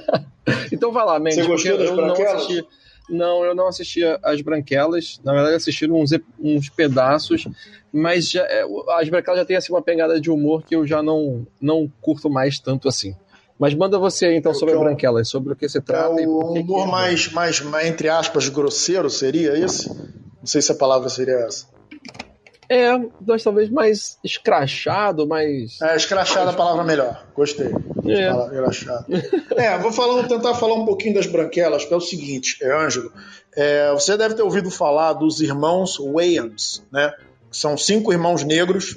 [0.71, 1.39] então vai lá, Mendes.
[1.39, 2.47] Você gostou das Branquelas?
[2.47, 2.65] Não,
[3.09, 5.19] não, eu não assisti As Branquelas.
[5.23, 7.45] Na verdade, assisti uns, uns pedaços.
[7.91, 8.63] Mas já, é,
[8.97, 12.29] As Branquelas já tem assim, uma pegada de humor que eu já não, não curto
[12.29, 13.15] mais tanto assim.
[13.57, 16.21] Mas manda você então sobre a Branquela, sobre o que se trata.
[16.21, 16.91] É o humor que...
[16.91, 19.89] mais, mais, mais, entre aspas, grosseiro seria esse?
[19.89, 21.65] Não sei se a palavra seria essa.
[22.67, 22.91] É,
[23.25, 25.79] nós talvez mais escrachado, mais.
[25.81, 27.25] É, escrachado é a palavra melhor.
[27.35, 27.71] Gostei.
[28.05, 28.29] É.
[28.29, 29.05] Escrachado.
[29.55, 33.11] é, vou falar, tentar falar um pouquinho das branquelas, que é o seguinte, é, Ângelo.
[33.55, 37.13] É, você deve ter ouvido falar dos irmãos Wayans, né?
[37.51, 38.93] São cinco irmãos negros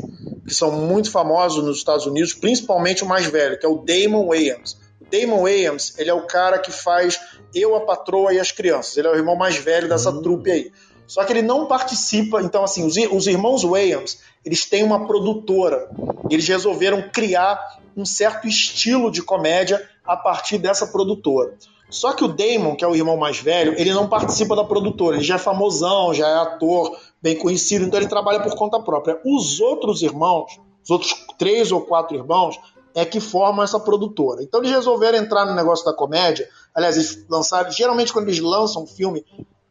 [0.46, 4.26] que são muito famosos nos Estados Unidos, principalmente o mais velho, que é o Damon
[4.26, 4.78] Wayans.
[5.00, 7.20] O Damon Wayans, ele é o cara que faz
[7.54, 8.96] Eu, a Patroa e as Crianças.
[8.96, 10.22] Ele é o irmão mais velho dessa uhum.
[10.22, 10.72] trupe aí.
[11.06, 15.88] Só que ele não participa, então assim, os, os irmãos Wayans, eles têm uma produtora.
[16.30, 21.54] Eles resolveram criar um certo estilo de comédia a partir dessa produtora.
[21.90, 25.16] Só que o Damon, que é o irmão mais velho, ele não participa da produtora,
[25.16, 29.20] ele já é famosão, já é ator, bem conhecido, então ele trabalha por conta própria.
[29.24, 32.58] Os outros irmãos, os outros três ou quatro irmãos,
[32.94, 34.42] é que formam essa produtora.
[34.42, 36.48] Então eles resolveram entrar no negócio da comédia.
[36.74, 37.70] Aliás, eles lançaram.
[37.70, 39.24] Geralmente, quando eles lançam um filme,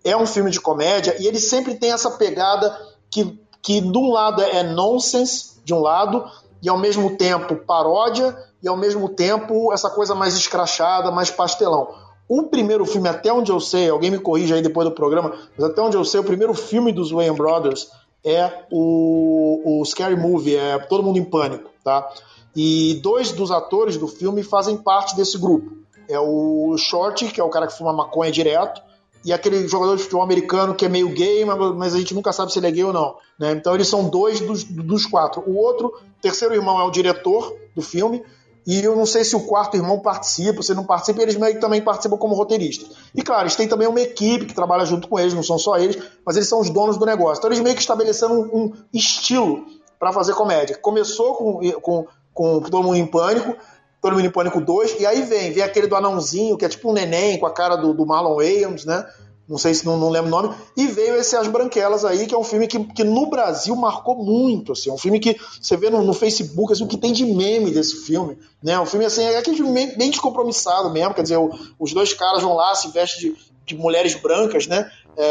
[0.04, 2.78] é um filme de comédia, e eles sempre têm essa pegada
[3.10, 6.24] que, que de um lado é nonsense, de um lado,
[6.62, 11.94] e ao mesmo tempo paródia, e ao mesmo tempo essa coisa mais escrachada, mais pastelão.
[12.28, 15.70] O primeiro filme, até onde eu sei, alguém me corrija aí depois do programa, mas
[15.70, 17.90] até onde eu sei, o primeiro filme dos Wayne Brothers
[18.24, 22.10] é o, o Scary Movie, é Todo Mundo em Pânico, tá?
[22.54, 25.78] E dois dos atores do filme fazem parte desse grupo.
[26.10, 28.82] É o Short, que é o cara que fuma maconha direto,
[29.24, 32.52] e aquele jogador de futebol americano que é meio gay, mas a gente nunca sabe
[32.52, 33.16] se ele é gay ou não.
[33.38, 33.52] Né?
[33.52, 35.44] Então eles são dois dos, dos quatro.
[35.46, 38.24] O outro, terceiro irmão, é o diretor do filme,
[38.68, 41.62] e eu não sei se o quarto irmão participa, se não participa, eles meio que
[41.62, 42.90] também participam como roteiristas.
[43.16, 45.78] E claro, eles têm também uma equipe que trabalha junto com eles, não são só
[45.78, 47.40] eles, mas eles são os donos do negócio.
[47.40, 49.66] Então eles meio que estabeleceram um, um estilo
[49.98, 50.78] para fazer comédia.
[50.78, 53.56] Começou com, com, com Todo Mundo em Pânico,
[54.02, 56.90] Todo Mundo em Pânico 2, e aí vem, vem aquele do anãozinho, que é tipo
[56.90, 59.08] um neném com a cara do, do Marlon Wayans, né?
[59.48, 62.36] Não sei se não, não lembro o nome, e veio esse As Branquelas aí, que
[62.36, 65.78] é um filme que, que no Brasil marcou muito, assim, é um filme que você
[65.78, 69.06] vê no, no Facebook, assim, o que tem de meme desse filme, né, um filme,
[69.06, 72.76] assim, é aquele filme bem descompromissado mesmo, quer dizer, o, os dois caras vão lá,
[72.76, 75.26] se vestem de, de mulheres brancas, né, é,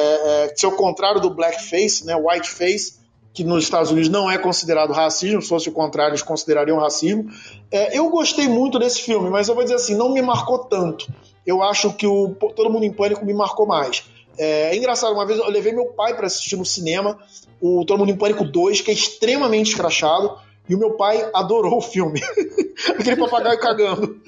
[0.46, 5.42] é, seu contrário do blackface, né, whiteface, que nos Estados Unidos não é considerado racismo,
[5.42, 7.26] se fosse o contrário, eles considerariam racismo.
[7.70, 11.06] É, eu gostei muito desse filme, mas eu vou dizer assim, não me marcou tanto
[11.46, 14.04] eu acho que o Todo Mundo em Pânico me marcou mais.
[14.38, 17.18] É, é engraçado, uma vez eu levei meu pai para assistir no cinema
[17.60, 20.36] o Todo Mundo em Pânico 2, que é extremamente escrachado,
[20.68, 22.20] e o meu pai adorou o filme.
[22.98, 24.20] Aquele papagaio cagando.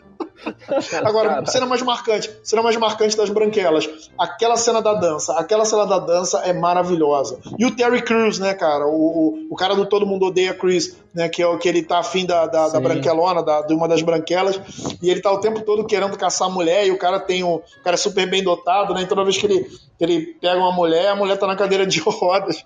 [1.05, 3.88] Agora, cena mais marcante, cena mais marcante das branquelas.
[4.18, 7.38] Aquela cena da dança, aquela cena da dança é maravilhosa.
[7.59, 8.87] E o Terry Crews, né, cara?
[8.87, 11.29] O, o, o cara do Todo Mundo Odeia Chris, né?
[11.29, 14.03] Que é o que ele tá afim da, da, da branquelona, da, de uma das
[14.03, 14.61] branquelas,
[15.03, 17.57] e ele tá o tempo todo querendo caçar a mulher, e o cara tem um.
[17.57, 19.03] O cara é super bem dotado, né?
[19.03, 19.64] E toda vez que ele,
[19.98, 22.64] que ele pega uma mulher, a mulher tá na cadeira de rodas.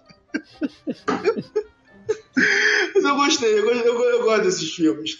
[2.94, 5.16] Mas eu gostei, eu, eu, eu, gosto desses filmes.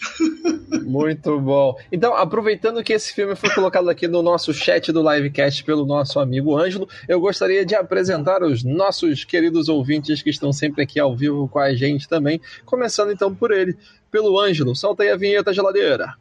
[0.83, 1.75] Muito bom.
[1.91, 6.19] Então, aproveitando que esse filme foi colocado aqui no nosso chat do livecast pelo nosso
[6.19, 11.15] amigo Ângelo, eu gostaria de apresentar os nossos queridos ouvintes que estão sempre aqui ao
[11.15, 12.41] vivo com a gente também.
[12.65, 13.75] Começando então por ele,
[14.11, 14.75] pelo Ângelo.
[14.75, 16.15] Solta aí a vinheta geladeira.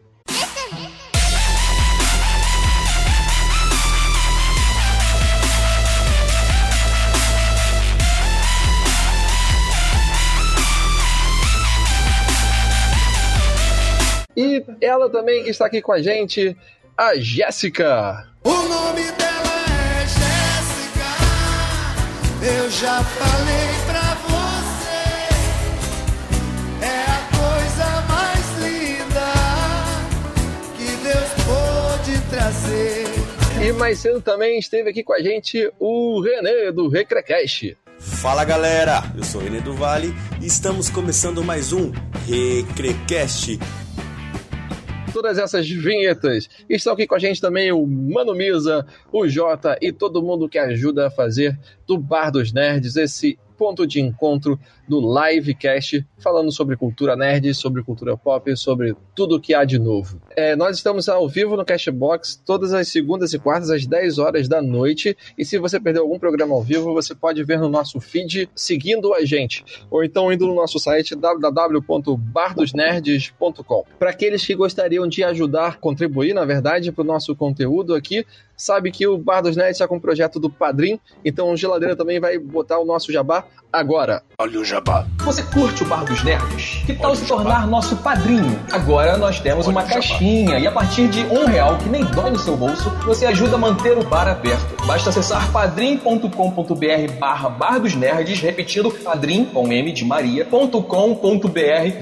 [14.37, 16.57] E ela também está aqui com a gente,
[16.97, 18.27] a Jéssica.
[18.45, 21.11] O nome dela é Jéssica.
[22.43, 25.13] Eu já falei pra você.
[26.85, 29.33] É a coisa mais linda
[30.77, 33.07] que Deus pôde trazer.
[33.63, 37.77] E mais cedo também esteve aqui com a gente o Renê do Recrecast.
[37.99, 41.93] Fala galera, eu sou o Renê do Vale e estamos começando mais um
[42.27, 43.61] Recrecast
[45.13, 46.49] todas essas vinhetas.
[46.69, 50.59] Estão aqui com a gente também o Mano Misa, o Jota e todo mundo que
[50.59, 56.77] ajuda a fazer do Bar dos Nerds esse ponto de encontro do Livecast, falando sobre
[56.77, 60.21] cultura nerd, sobre cultura pop, sobre tudo que há de novo.
[60.37, 64.49] É, nós estamos ao vivo no Cashbox todas as segundas e quartas às 10 horas
[64.49, 65.17] da noite.
[65.37, 69.15] E se você perdeu algum programa ao vivo, você pode ver no nosso feed seguindo
[69.15, 73.85] a gente, ou então indo no nosso site www.bardosnerds.com.
[73.99, 78.27] Para aqueles que gostariam de ajudar, contribuir, na verdade, para o nosso conteúdo aqui,
[78.57, 81.97] sabe que o Bar dos Nerds está com o projeto do Padrim, então o Geladeira
[81.97, 84.23] também vai botar o nosso jabá agora.
[84.39, 85.07] Olha o jabá.
[85.25, 86.83] Você curte o Bar dos Nerds?
[86.85, 88.61] Que tal se tornar nosso padrinho?
[88.71, 92.39] Agora nós temos uma caixinha e a partir de um real, que nem dói no
[92.39, 94.87] seu bolso, você ajuda a manter o bar aberto.
[94.87, 100.79] Basta acessar padrim.com.br barra Bar dos Nerds, repetindo padrim com M de Maria.com.br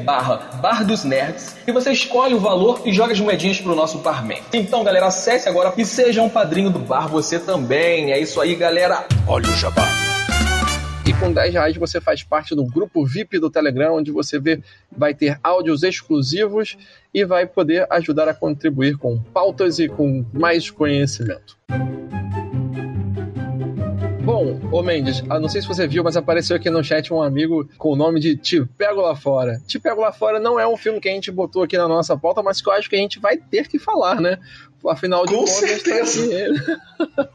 [0.05, 3.99] barra Bar dos Nerds e você escolhe o valor e joga as moedinhas pro nosso
[3.99, 4.41] barman.
[4.53, 8.13] Então galera, acesse agora e seja um padrinho do bar você também.
[8.13, 9.07] É isso aí galera.
[9.27, 9.87] Olha o jabá.
[11.07, 14.63] E com 10 reais você faz parte do grupo VIP do Telegram, onde você vê,
[14.91, 16.79] vai ter áudios exclusivos
[17.13, 21.59] e vai poder ajudar a contribuir com pautas e com mais conhecimento.
[24.23, 27.21] Bom, ô Mendes, ah, não sei se você viu, mas apareceu aqui no chat um
[27.21, 29.61] amigo com o nome de Te Pego Lá Fora.
[29.67, 32.17] Te Pego Lá Fora não é um filme que a gente botou aqui na nossa
[32.17, 34.39] pauta, mas que eu acho que a gente vai ter que falar, né?
[34.87, 36.57] Afinal de Com contas, certeza.
[37.15, 37.29] tá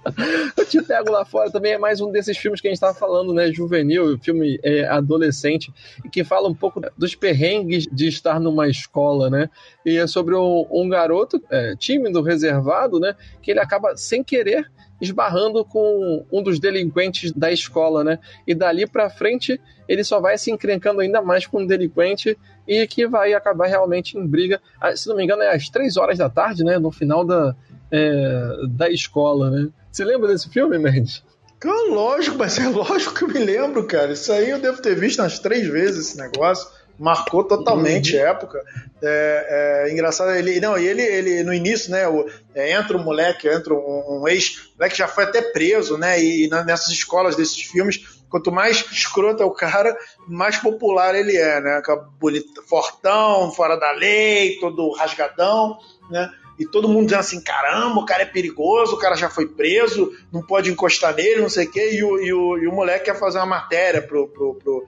[0.57, 2.93] eu te pego lá fora também é mais um desses filmes que a gente estava
[2.93, 3.51] falando, né?
[3.51, 5.71] Juvenil, filme é, adolescente,
[6.03, 9.49] e que fala um pouco dos perrengues de estar numa escola, né?
[9.85, 13.15] E é sobre um, um garoto é, tímido, reservado, né?
[13.41, 14.69] Que ele acaba sem querer
[15.05, 18.19] esbarrando com um dos delinquentes da escola, né?
[18.45, 22.37] E dali pra frente ele só vai se encrencando ainda mais com um delinquente
[22.67, 24.61] e que vai acabar realmente em briga.
[24.81, 26.79] Ah, Se não me engano, é às três horas da tarde, né?
[26.79, 27.55] No final da,
[27.91, 29.69] é, da escola, né?
[29.91, 31.23] Você lembra desse filme, Mendes?
[31.59, 34.11] Claro, lógico, mas é lógico que eu me lembro, cara.
[34.11, 36.67] Isso aí eu devo ter visto umas três vezes esse negócio.
[36.97, 38.61] Marcou totalmente a época.
[39.01, 40.59] É, é engraçado, ele.
[40.59, 42.07] Não, e ele, ele no início, né?
[42.07, 46.21] O, é, entra um moleque, entra um, um ex, moleque já foi até preso, né?
[46.21, 49.95] E, na- nessas escolas desses filmes, quanto mais escroto é o cara,
[50.27, 51.81] mais popular ele é, né?
[52.19, 55.77] Bonita, fortão, fora da lei, todo rasgadão,
[56.09, 56.31] né?
[56.57, 60.11] E todo mundo dizendo assim: caramba, o cara é perigoso, o cara já foi preso,
[60.31, 61.91] não pode encostar nele, não sei o quê.
[61.93, 64.27] E o, e o, e o moleque quer fazer uma matéria pro.
[64.27, 64.87] pro, pro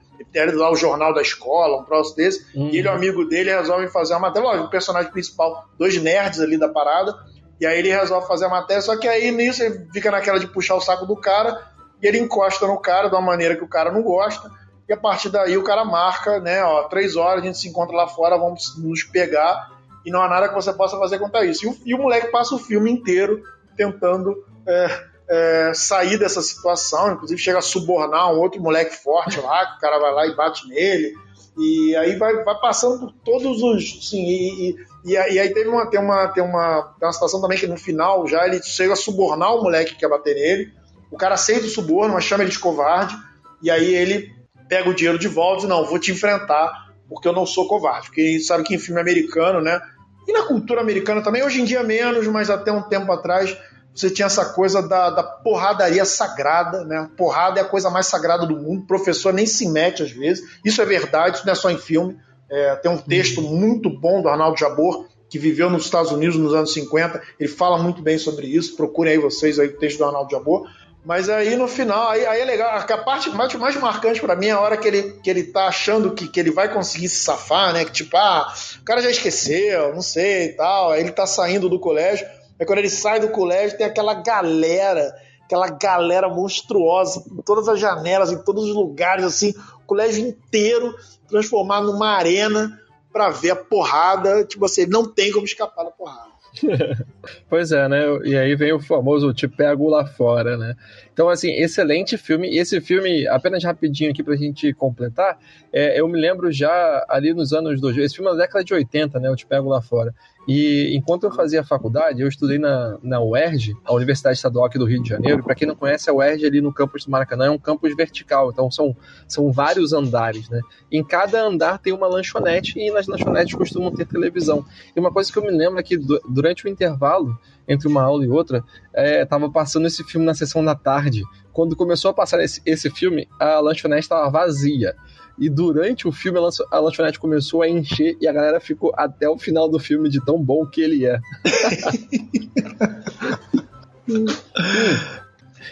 [0.54, 2.44] lá o jornal da escola, um próximo desse.
[2.56, 2.70] Uhum.
[2.70, 4.48] E ele o amigo dele resolvem fazer uma matéria.
[4.48, 7.14] Lógico, o personagem principal, dois nerds ali da parada.
[7.60, 10.46] E aí ele resolve fazer a matéria, só que aí nisso ele fica naquela de
[10.46, 11.60] puxar o saco do cara,
[12.00, 14.48] e ele encosta no cara de uma maneira que o cara não gosta.
[14.88, 16.62] E a partir daí o cara marca, né?
[16.62, 20.28] Ó, três horas a gente se encontra lá fora, vamos nos pegar e não há
[20.28, 21.64] nada que você possa fazer contra isso.
[21.64, 23.42] E o, e o moleque passa o filme inteiro
[23.76, 24.34] tentando
[24.66, 29.76] é, é, sair dessa situação, inclusive chega a subornar um outro moleque forte lá, que
[29.76, 31.14] o cara vai lá e bate nele.
[31.56, 34.08] E aí vai, vai passando por todos os.
[34.08, 37.58] Sim, e, e, e aí teve uma, tem, uma, tem, uma, tem uma situação também
[37.58, 40.72] que no final já ele chega a subornar o moleque que quer bater nele.
[41.10, 43.16] O cara aceita o suborno, mas chama ele de covarde.
[43.60, 44.32] E aí ele
[44.68, 47.66] pega o dinheiro de volta e diz, não, vou te enfrentar, porque eu não sou
[47.66, 48.08] covarde.
[48.08, 49.80] Porque sabe que em filme americano, né?
[50.26, 53.56] E na cultura americana também, hoje em dia menos, mas até um tempo atrás,
[53.94, 57.08] você tinha essa coisa da, da porradaria sagrada, né?
[57.16, 60.44] Porrada é a coisa mais sagrada do mundo, o professor nem se mete às vezes.
[60.64, 62.18] Isso é verdade, isso não é só em filme.
[62.50, 66.54] É, tem um texto muito bom do Arnaldo Jabor, que viveu nos Estados Unidos nos
[66.54, 67.20] anos 50.
[67.38, 68.76] Ele fala muito bem sobre isso.
[68.76, 70.66] Procurem aí vocês aí o texto do Arnaldo Jabor.
[71.04, 72.70] Mas aí no final, aí, aí é legal.
[72.76, 75.66] A parte mais, mais marcante para mim é a hora que ele, que ele tá
[75.68, 77.84] achando que, que ele vai conseguir se safar, né?
[77.84, 80.90] Que tipo, ah, o cara já esqueceu, não sei e tal.
[80.90, 82.26] Aí ele tá saindo do colégio.
[82.58, 87.78] Aí quando ele sai do colégio, tem aquela galera, aquela galera monstruosa, em todas as
[87.78, 90.94] janelas, em todos os lugares, assim, o colégio inteiro
[91.28, 92.78] transformado numa arena
[93.12, 94.44] pra ver a porrada.
[94.44, 96.37] Tipo assim, não tem como escapar da porrada.
[97.48, 98.02] Pois é, né?
[98.24, 100.74] E aí vem o famoso Te Pego Lá Fora, né?
[101.12, 102.48] Então, assim, excelente filme.
[102.48, 105.38] E esse filme, apenas rapidinho aqui pra gente completar,
[105.72, 108.74] é, eu me lembro já ali nos anos 2000, esse filme é da década de
[108.74, 109.28] 80, né?
[109.28, 110.14] Eu Te Pego Lá Fora.
[110.48, 114.86] E enquanto eu fazia faculdade, eu estudei na, na UERJ, a Universidade Estadual aqui do
[114.86, 115.44] Rio de Janeiro.
[115.44, 118.50] Para quem não conhece, a UERJ ali no campus do Maracanã é um campus vertical,
[118.50, 118.96] então são,
[119.26, 120.60] são vários andares, né?
[120.90, 124.64] Em cada andar tem uma lanchonete e nas lanchonetes costumam ter televisão.
[124.96, 127.38] E uma coisa que eu me lembro é que du- durante o intervalo
[127.68, 131.22] entre uma aula e outra, é, tava passando esse filme na sessão da tarde.
[131.52, 134.96] Quando começou a passar esse, esse filme, a lanchonete estava vazia.
[135.38, 138.92] E durante o filme, a lancho- a lanchonete começou a encher e a galera ficou
[138.96, 141.18] até o final do filme de tão bom que ele é.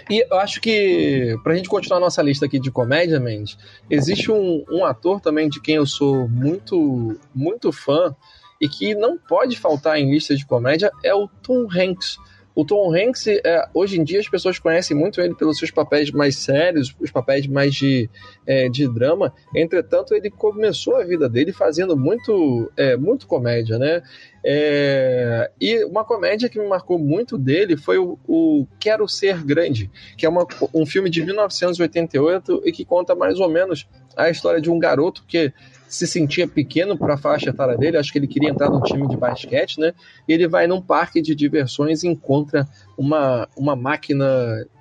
[0.09, 3.59] E eu acho que, pra gente continuar nossa lista aqui de comédia, Mendes,
[3.91, 8.15] existe um, um ator também de quem eu sou muito, muito fã
[8.61, 12.19] e que não pode faltar em lista de comédia, é o Tom Hanks.
[12.57, 16.11] O Tom Hanks, é, hoje em dia, as pessoas conhecem muito ele pelos seus papéis
[16.11, 18.09] mais sérios, os papéis mais de,
[18.47, 19.31] é, de drama.
[19.55, 24.03] Entretanto, ele começou a vida dele fazendo muito, é, muito comédia, né?
[24.43, 29.91] É, e uma comédia que me marcou muito dele foi o, o Quero Ser Grande,
[30.17, 33.87] que é uma, um filme de 1988 e que conta mais ou menos
[34.17, 35.53] a história de um garoto que
[35.89, 39.09] se sentia pequeno para a faixa etária dele, acho que ele queria entrar num time
[39.09, 39.93] de basquete, né?
[40.27, 42.67] E ele vai num parque de diversões e encontra
[42.97, 44.27] uma, uma máquina,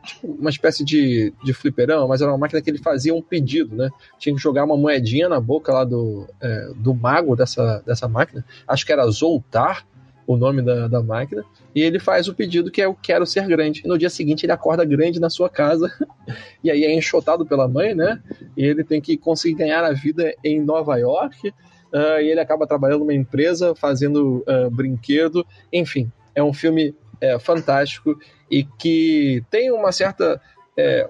[0.03, 3.76] tipo, uma espécie de, de fliperão, mas era uma máquina que ele fazia um pedido,
[3.76, 3.89] né?
[4.18, 8.43] Tinha que jogar uma moedinha na boca lá do, é, do mago dessa, dessa máquina,
[8.68, 9.86] acho que era Zoltar,
[10.28, 13.47] o nome da, da máquina, e ele faz o pedido que é o quero ser
[13.47, 13.82] grande.
[13.84, 15.91] E no dia seguinte ele acorda grande na sua casa,
[16.63, 18.21] e aí é enxotado pela mãe, né?
[18.57, 22.67] E ele tem que conseguir ganhar a vida em Nova York, uh, e ele acaba
[22.67, 26.11] trabalhando numa empresa, fazendo uh, brinquedo, enfim.
[26.34, 28.17] É um filme é, fantástico
[28.49, 30.41] e que tem uma certa.
[30.78, 31.09] É,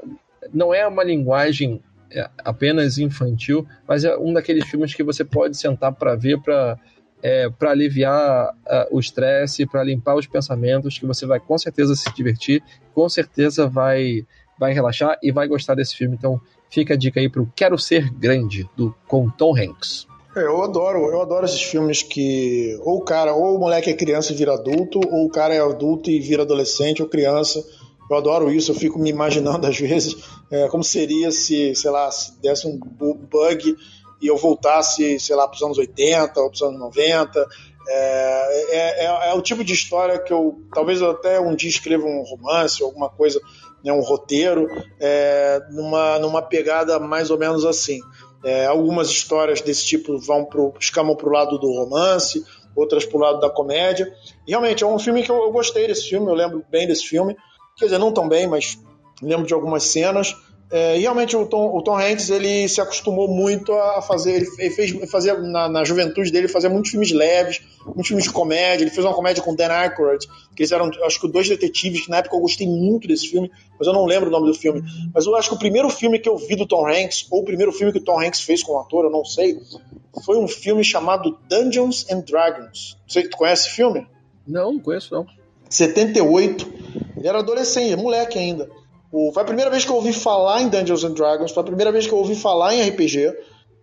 [0.54, 5.58] não é uma linguagem é, apenas infantil, mas é um daqueles filmes que você pode
[5.58, 6.78] sentar para ver para
[7.26, 11.96] é, para aliviar uh, o estresse, para limpar os pensamentos, que você vai com certeza
[11.96, 12.62] se divertir,
[12.94, 14.24] com certeza vai,
[14.60, 16.16] vai relaxar e vai gostar desse filme.
[16.16, 20.06] Então fica a dica aí para o Quero Ser Grande, do, com Tom Hanks.
[20.36, 23.96] É, eu adoro, eu adoro esses filmes que ou o cara, ou o moleque é
[23.96, 27.66] criança e vira adulto, ou o cara é adulto e vira adolescente ou criança.
[28.08, 30.16] Eu adoro isso, eu fico me imaginando às vezes
[30.52, 33.76] é, como seria se, sei lá, se desse um bug
[34.22, 37.48] e eu voltasse, sei lá, para os anos 80 ou para os anos 90.
[37.88, 41.70] É, é, é, é, o tipo de história que eu talvez eu até um dia
[41.70, 43.40] escreva um romance, alguma coisa,
[43.84, 44.68] né, um roteiro,
[45.00, 48.00] é, numa, numa pegada mais ou menos assim.
[48.44, 50.48] É, algumas histórias desse tipo vão
[50.80, 52.44] escamam para o lado do romance,
[52.76, 54.12] outras para o lado da comédia.
[54.48, 57.08] E, realmente, é um filme que eu, eu gostei desse filme, eu lembro bem desse
[57.08, 57.36] filme.
[57.78, 58.80] Quer dizer, não tão bem, mas
[59.22, 60.36] lembro de algumas cenas.
[60.72, 64.92] É, realmente o Tom, o Tom Hanks ele se acostumou muito a fazer, ele fez
[65.12, 68.84] fazer na, na, juventude dele fazer muitos filmes leves, muitos filmes de comédia.
[68.84, 72.10] Ele fez uma comédia com Dan Aykroyd, que eles eram acho que dois detetives que
[72.10, 74.84] na época eu gostei muito desse filme, mas eu não lembro o nome do filme.
[75.14, 77.46] Mas eu acho que o primeiro filme que eu vi do Tom Hanks ou o
[77.46, 79.60] primeiro filme que o Tom Hanks fez como ator, eu não sei,
[80.24, 82.98] foi um filme chamado Dungeons and Dragons.
[83.08, 84.08] Você tu conhece esse filme?
[84.48, 85.28] Não, não conheço não.
[85.70, 86.74] 78.
[87.18, 88.70] Ele era adolescente, moleque ainda.
[89.16, 91.66] O, foi a primeira vez que eu ouvi falar em Dungeons and Dragons, foi a
[91.66, 93.34] primeira vez que eu ouvi falar em RPG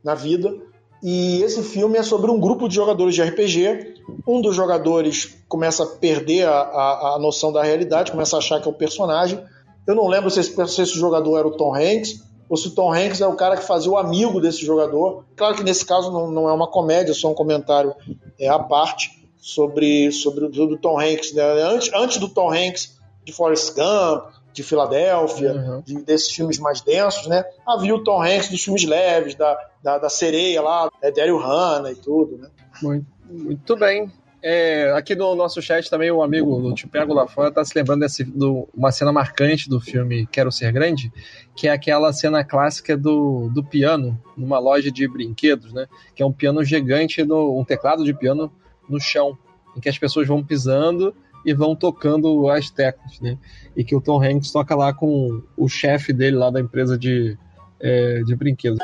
[0.04, 0.54] na vida.
[1.02, 3.94] E esse filme é sobre um grupo de jogadores de RPG.
[4.28, 8.60] Um dos jogadores começa a perder a, a, a noção da realidade, começa a achar
[8.60, 9.42] que é o personagem.
[9.86, 12.72] Eu não lembro se esse, se esse jogador era o Tom Hanks ou se o
[12.72, 15.24] Tom Hanks é o cara que fazia o amigo desse jogador.
[15.34, 17.94] Claro que nesse caso não, não é uma comédia, é só um comentário
[18.38, 19.10] é, à parte
[19.40, 21.32] sobre, sobre, o Tom Hanks.
[21.32, 21.42] Né?
[21.42, 25.80] Antes, antes do Tom Hanks, de Forrest Gump, de Filadélfia, uhum.
[25.80, 27.44] de, desses filmes mais densos, né?
[27.66, 31.92] Havia o Tom Hanks dos filmes leves, da, da, da sereia lá, é, Daryl Hannah
[31.92, 32.48] e tudo, né?
[32.82, 34.11] Muito, muito bem.
[34.44, 37.78] É, aqui no nosso chat também o amigo do Te Pego Lá Fora tá se
[37.78, 41.12] lembrando desse, do, uma cena marcante do filme Quero Ser Grande,
[41.55, 45.86] que é aquela cena clássica do, do piano numa loja de brinquedos, né?
[46.12, 48.53] Que é um piano gigante, no, um teclado de piano
[48.88, 49.38] no chão,
[49.76, 51.14] em que as pessoas vão pisando
[51.45, 53.38] e vão tocando as teclas, né?
[53.76, 57.36] E que o Tom Hanks toca lá com o chefe dele lá da empresa de,
[57.80, 58.78] é, de brinquedos.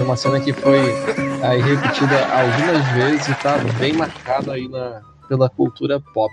[0.00, 0.78] Uma cena que foi
[1.42, 6.32] aí repetida algumas vezes e tá bem marcada aí na, pela cultura pop.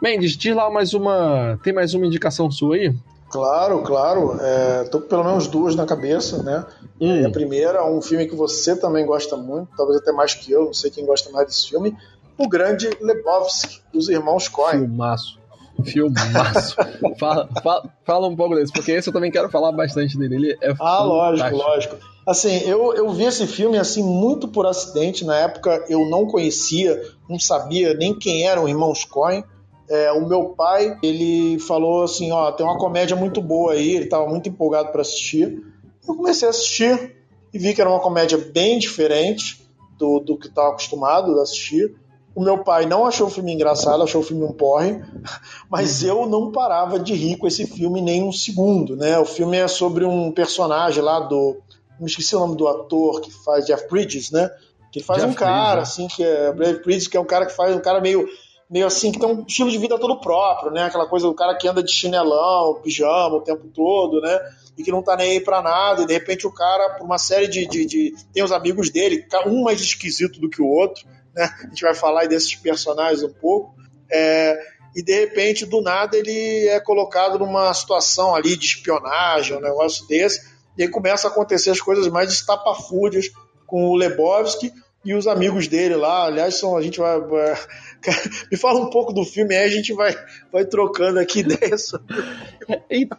[0.00, 1.58] Mendes, diz lá mais uma.
[1.62, 2.94] Tem mais uma indicação sua aí?
[3.30, 4.38] Claro, claro.
[4.40, 6.64] É, tô com pelo menos duas na cabeça, né?
[7.00, 7.26] Hum.
[7.26, 10.74] A primeira, um filme que você também gosta muito, talvez até mais que eu, não
[10.74, 11.96] sei quem gosta mais desse filme,
[12.38, 14.80] o grande Lebowski, dos irmãos Coen.
[14.80, 15.38] Filmaço.
[15.84, 16.76] Filmaço.
[17.18, 20.34] fala, fala, fala, um pouco desse, porque esse eu também quero falar bastante dele.
[20.36, 21.96] Ele é Ah, lógico, lógico.
[22.26, 25.24] Assim, eu, eu vi esse filme assim muito por acidente.
[25.24, 29.44] Na época eu não conhecia, não sabia nem quem eram os irmãos Coen.
[29.88, 34.04] É, o meu pai, ele falou assim, ó, tem uma comédia muito boa aí, ele
[34.04, 35.62] estava muito empolgado para assistir.
[36.06, 37.16] Eu comecei a assistir
[37.52, 39.66] e vi que era uma comédia bem diferente
[39.98, 41.94] do, do que estava acostumado a assistir.
[42.34, 45.02] O meu pai não achou o filme engraçado, achou o filme um porre,
[45.68, 49.18] mas eu não parava de rir com esse filme nem um segundo, né?
[49.18, 51.56] O filme é sobre um personagem lá do,
[51.98, 54.50] me esqueci o nome do ator que faz Jeff Bridges, né?
[54.92, 56.04] Que faz Jeff um cara Bridges, né?
[56.04, 58.28] assim que é Jeff Bridges, que é um cara que faz um cara meio
[58.70, 60.84] meio assim, que tem um estilo de vida todo próprio, né?
[60.84, 64.38] Aquela coisa do cara que anda de chinelão, pijama o tempo todo, né?
[64.76, 67.18] E que não tá nem aí pra nada, e de repente o cara, por uma
[67.18, 68.14] série de, de, de.
[68.32, 71.50] Tem os amigos dele, um mais esquisito do que o outro, né?
[71.64, 73.74] A gente vai falar desses personagens um pouco.
[74.10, 74.58] É,
[74.94, 80.06] e de repente, do nada, ele é colocado numa situação ali de espionagem, um negócio
[80.06, 80.46] desse,
[80.76, 83.30] e aí começa a acontecer as coisas mais estapafúrdias
[83.66, 84.72] com o Lebowski
[85.04, 86.26] e os amigos dele lá.
[86.26, 87.18] Aliás, são, a gente vai.
[88.50, 90.14] Me fala um pouco do filme, aí a gente vai,
[90.52, 91.92] vai trocando aqui ideias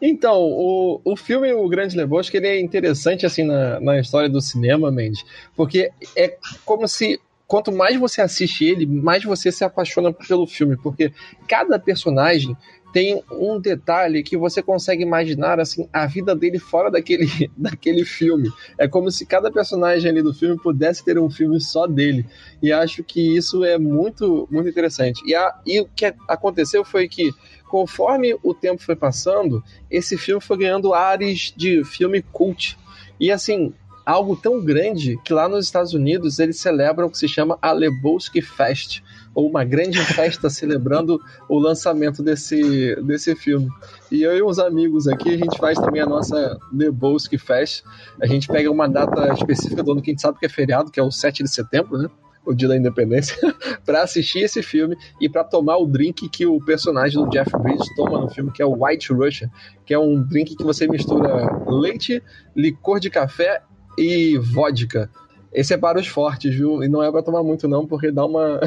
[0.01, 4.41] Então, o, o filme O Grande Lebowski ele é interessante assim na, na história do
[4.41, 5.25] cinema, Mendes,
[5.55, 7.19] porque é como se
[7.49, 11.11] quanto mais você assiste ele, mais você se apaixona pelo filme, porque
[11.47, 12.55] cada personagem
[12.91, 18.49] tem um detalhe que você consegue imaginar assim a vida dele fora daquele, daquele filme.
[18.77, 22.25] É como se cada personagem ali do filme pudesse ter um filme só dele.
[22.61, 25.21] E acho que isso é muito muito interessante.
[25.25, 27.31] E, a, e o que aconteceu foi que
[27.67, 32.77] conforme o tempo foi passando, esse filme foi ganhando ares de filme cult.
[33.19, 33.73] E assim,
[34.05, 37.71] algo tão grande que lá nos Estados Unidos eles celebram o que se chama a
[37.71, 39.01] Lebowski Fest,
[39.39, 41.17] ou uma grande festa celebrando
[41.47, 43.69] o lançamento desse, desse filme.
[44.11, 47.83] E eu e uns amigos aqui, a gente faz também a nossa Lebowski Fest.
[48.21, 50.91] A gente pega uma data específica do ano que a gente sabe que é feriado,
[50.91, 52.09] que é o 7 de setembro, né?
[52.45, 53.37] o dia da independência,
[53.85, 57.87] para assistir esse filme e para tomar o drink que o personagem do Jeff Bridges
[57.95, 59.49] toma no filme, que é o White Russian,
[59.85, 62.23] que é um drink que você mistura leite,
[62.55, 63.61] licor de café
[63.97, 65.09] e vodka.
[65.51, 66.83] Esse é para os fortes, viu?
[66.83, 68.59] E não é para tomar muito não, porque dá uma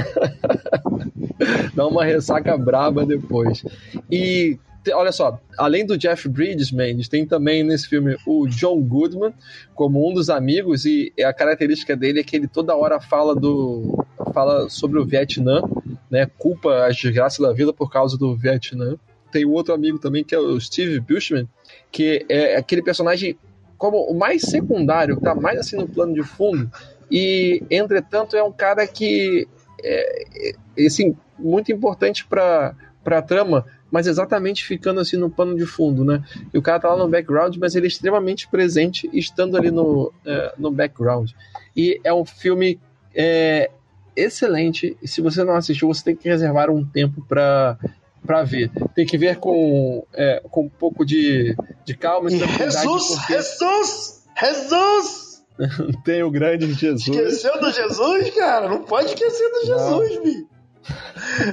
[1.74, 3.64] dá uma ressaca braba depois.
[4.10, 4.58] E
[4.92, 9.32] olha só, além do Jeff Bridges, Mendes, tem também nesse filme o John Goodman
[9.74, 14.04] como um dos amigos e a característica dele é que ele toda hora fala do
[14.34, 15.62] fala sobre o Vietnã,
[16.10, 16.26] né?
[16.38, 18.96] Culpa as desgraças da vida por causa do Vietnã.
[19.30, 21.48] Tem outro amigo também que é o Steve Buscemi,
[21.90, 23.36] que é aquele personagem
[23.82, 26.70] como o mais secundário, que tá mais assim no plano de fundo,
[27.10, 29.48] e entretanto é um cara que
[29.82, 35.66] é, é assim, muito importante para a trama, mas exatamente ficando assim no pano de
[35.66, 36.22] fundo, né?
[36.54, 40.12] E o cara tá lá no background, mas ele é extremamente presente estando ali no,
[40.24, 41.32] é, no background.
[41.76, 42.78] E é um filme
[43.12, 43.68] é,
[44.14, 47.76] excelente, e se você não assistiu, você tem que reservar um tempo para
[48.24, 48.70] para ver.
[48.94, 51.54] Tem que ver com, é, com um pouco de,
[51.84, 52.82] de calma e tranquilidade.
[52.82, 53.08] Jesus!
[53.08, 53.32] Porque...
[53.32, 54.22] Jesus!
[54.38, 55.32] Jesus!
[56.04, 57.08] Tem o grande Jesus.
[57.08, 58.68] Esqueceu do Jesus, cara?
[58.68, 60.46] Não pode esquecer do Jesus, Bi.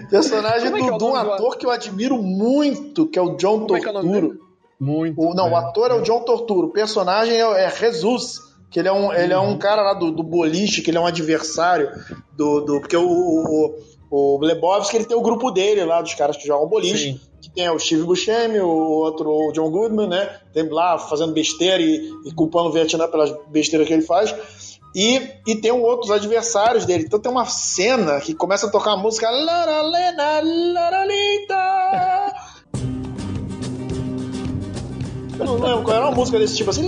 [0.09, 3.67] Personagem é, é do, de um ator que eu admiro muito, que é o John
[3.67, 4.39] Como é é Torturo.
[4.81, 5.21] É muito.
[5.21, 5.93] O, não, é, o ator é.
[5.93, 6.67] o John Torturo.
[6.67, 8.49] O personagem é, é Jesus.
[8.71, 9.57] Que ele é um, ele é um uhum.
[9.57, 11.89] cara lá do, do boliche, que ele é um adversário
[12.35, 12.61] do.
[12.61, 13.75] do porque o, o,
[14.11, 17.13] o Lebowski ele tem o grupo dele lá, dos caras que jogam boliche.
[17.13, 17.21] Sim.
[17.41, 20.39] Que tem o Steve Buscemi, o outro o John Goodman, né?
[20.51, 24.35] Tem lá fazendo besteira e, e culpando o Vietnã pelas besteiras que ele faz.
[24.95, 27.05] E, e tem outros adversários dele.
[27.05, 30.41] Então tem uma cena que começa a tocar a música Lara Lena,
[30.73, 32.33] Lara Linda.
[35.39, 36.87] Eu não lembro qual era uma música desse tipo assim.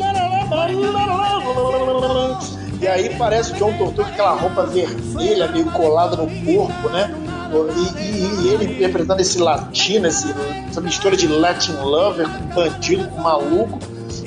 [2.81, 7.13] E aí parece o John Torture com aquela roupa vermelha meio colada no corpo, né?
[7.53, 10.33] E, e, e, ele interpretando esse latino, esse,
[10.67, 13.77] essa mistura de Latin lover com bandido, com maluco,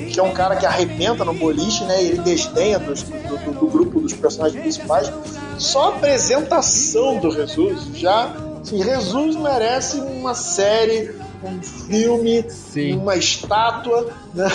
[0.09, 2.01] que é um cara que arrebenta no boliche, né?
[2.01, 5.11] E ele desdenha do, do, do, grupo dos personagens principais.
[5.57, 8.31] Só a apresentação do Jesus já.
[8.61, 11.13] Assim, Jesus merece uma série
[11.45, 12.97] um filme, Sim.
[12.97, 14.13] uma estátua.
[14.33, 14.47] Né?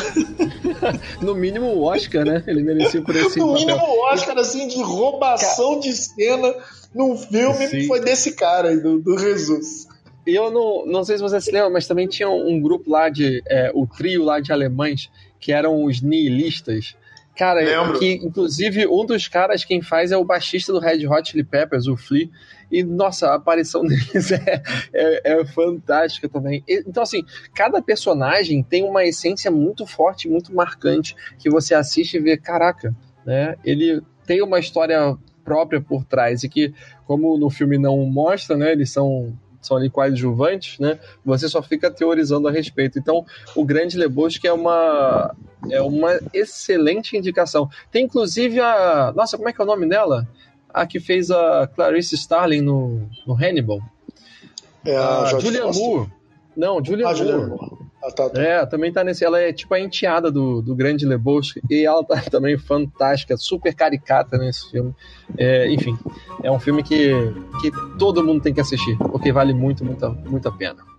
[1.21, 2.43] no mínimo o Oscar, né?
[2.47, 3.67] Ele merecia por esse No papel.
[3.67, 6.55] mínimo o Oscar, assim, de roubação de cena
[6.95, 7.87] num filme Sim.
[7.87, 9.87] foi desse cara aí, do, do Jesus.
[10.27, 13.43] Eu não, não sei se você se lembra, mas também tinha um grupo lá de.
[13.47, 16.95] É, o trio lá de alemães, que eram os nihilistas.
[17.37, 17.99] Cara, Lembro.
[17.99, 21.87] que inclusive um dos caras quem faz é o baixista do Red Hot Chili Peppers,
[21.87, 22.29] o Flea.
[22.71, 24.63] E, nossa, a aparição deles é,
[24.93, 26.63] é, é fantástica também.
[26.69, 27.25] Então, assim,
[27.55, 32.95] cada personagem tem uma essência muito forte, muito marcante, que você assiste e vê, caraca,
[33.25, 33.57] né?
[33.65, 36.73] Ele tem uma história própria por trás e que,
[37.07, 38.73] como no filme não mostra, né?
[38.73, 40.99] Eles são são ali coadjuvantes, né?
[41.25, 42.99] Você só fica teorizando a respeito.
[42.99, 45.35] Então, o Grande Lebowski é uma
[45.71, 47.69] é uma excelente indicação.
[47.91, 50.27] Tem inclusive a, nossa, como é que é o nome dela?
[50.73, 53.81] a que fez a Clarice Starling no, no Hannibal.
[54.85, 56.11] É a, a Julia Moore.
[56.57, 57.51] Não, Julia ah, Moore.
[57.51, 57.80] Moore.
[58.01, 58.43] Tá, tá.
[58.43, 59.25] É, também tá nesse.
[59.25, 61.61] Ela é tipo a enteada do, do grande Lebowski.
[61.71, 64.95] E ela tá também fantástica, super caricata nesse filme.
[65.37, 65.97] É, enfim,
[66.43, 67.11] é um filme que,
[67.61, 70.91] que todo mundo tem que assistir, porque vale muito, muito, muito a pena.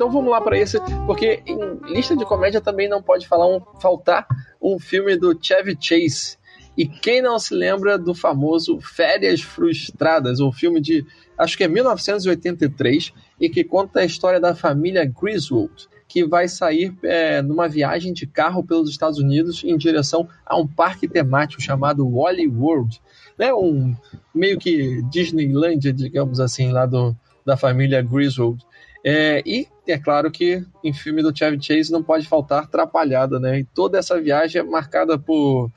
[0.00, 1.58] Então vamos lá para esse, porque em
[1.92, 4.26] lista de comédia também não pode falar um, faltar
[4.60, 6.38] um filme do Chevy Chase.
[6.76, 11.04] E quem não se lembra do famoso Férias Frustradas, um filme de
[11.36, 16.94] acho que é 1983 e que conta a história da família Griswold, que vai sair
[17.02, 22.08] é, numa viagem de carro pelos Estados Unidos em direção a um parque temático chamado
[22.08, 23.00] Wally World,
[23.38, 23.54] né?
[23.54, 23.94] Um
[24.34, 28.64] meio que Disneylandia, digamos assim, lá do, da família Griswold.
[29.04, 33.60] É, e é claro que em filme do Chevy Chase não pode faltar Trapalhada, né?
[33.60, 35.70] E toda essa viagem é marcada por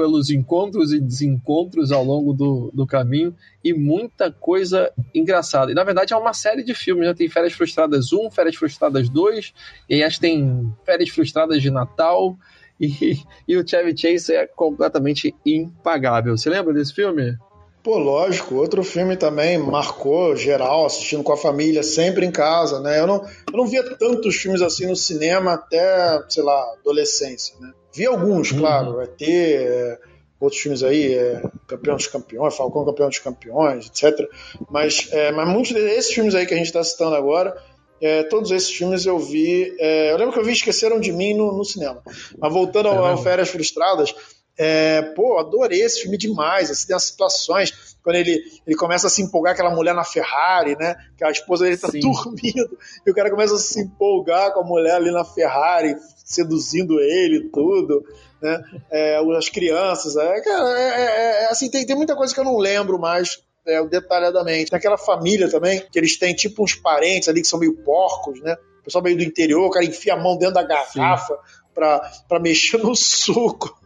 [0.00, 5.70] pelos encontros e desencontros ao longo do, do caminho e muita coisa engraçada.
[5.70, 7.12] E na verdade é uma série de filmes, né?
[7.12, 9.52] Tem Férias Frustradas 1, Férias Frustradas 2,
[9.90, 12.34] e aí tem Férias Frustradas de Natal,
[12.80, 16.34] e, e o Chevy Chase é completamente impagável.
[16.34, 17.36] Você lembra desse filme?
[17.82, 23.00] Pô, lógico, outro filme também marcou geral, assistindo com a família, sempre em casa, né?
[23.00, 23.16] Eu não,
[23.52, 27.70] eu não via tantos filmes assim no cinema até, sei lá, adolescência, né?
[27.92, 29.98] Vi alguns, claro, vai ter é,
[30.38, 34.28] outros filmes aí, é, Campeão dos Campeões, Falcão Campeão dos Campeões, etc.
[34.70, 37.56] Mas, é, mas muitos desses filmes aí que a gente está citando agora,
[38.00, 39.76] é, todos esses filmes eu vi.
[39.78, 42.02] é, eu lembro que eu vi Esqueceram de Mim no, no cinema.
[42.38, 44.14] Mas voltando ao, ao Férias Frustradas,
[44.62, 46.70] é, pô, adorei esse filme demais.
[46.70, 50.76] Assim, tem as situações quando ele, ele começa a se empolgar aquela mulher na Ferrari,
[50.78, 50.96] né?
[51.16, 52.00] Que a esposa dele tá Sim.
[52.00, 57.00] dormindo e o cara começa a se empolgar com a mulher ali na Ferrari, seduzindo
[57.00, 58.04] ele e tudo,
[58.42, 58.62] né?
[58.90, 62.44] É, as crianças, é, cara, é, é- é- assim tem, tem muita coisa que eu
[62.44, 63.42] não lembro mais.
[63.66, 64.70] é, detalhadamente.
[64.70, 68.40] Tem aquela família também, que eles têm tipo uns parentes ali que são meio porcos,
[68.40, 68.56] né?
[68.80, 71.38] O pessoal meio do interior, o cara enfia a mão dentro da garrafa
[71.74, 73.78] pra, pra mexer no suco.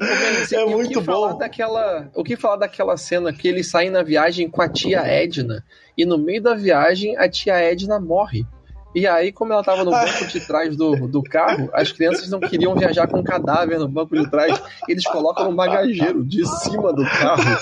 [0.00, 1.38] Assim, É o muito que falar bom.
[1.38, 5.64] Daquela, o que falar daquela cena que eles saem na viagem com a tia Edna
[5.96, 8.44] e no meio da viagem a tia Edna morre.
[8.94, 12.40] E aí, como ela tava no banco de trás do, do carro, as crianças não
[12.40, 14.60] queriam viajar com um cadáver no banco de trás.
[14.88, 17.58] Eles colocam um bagageiro de cima do carro.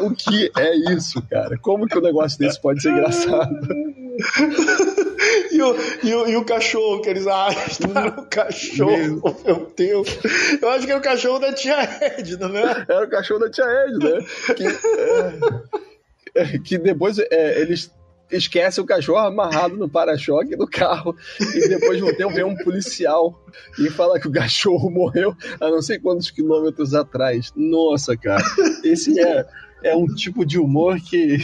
[0.00, 1.58] O que é isso, cara?
[1.58, 3.54] Como que um negócio desse pode ser engraçado?
[5.50, 10.08] E o, e, o, e o cachorro que eles arrastaram o cachorro, meu Deus.
[10.60, 12.86] Eu acho que é o cachorro da tia Edna, né?
[12.88, 14.26] Era o cachorro da tia Edna, né?
[14.56, 14.64] Que,
[16.34, 17.90] é, que depois é, eles
[18.30, 22.56] esquecem o cachorro amarrado no para-choque do carro e depois de um tempo vem um
[22.56, 23.44] policial
[23.78, 27.52] e fala que o cachorro morreu a não sei quantos quilômetros atrás.
[27.56, 28.44] Nossa, cara,
[28.84, 29.46] esse é,
[29.82, 31.38] é um tipo de humor que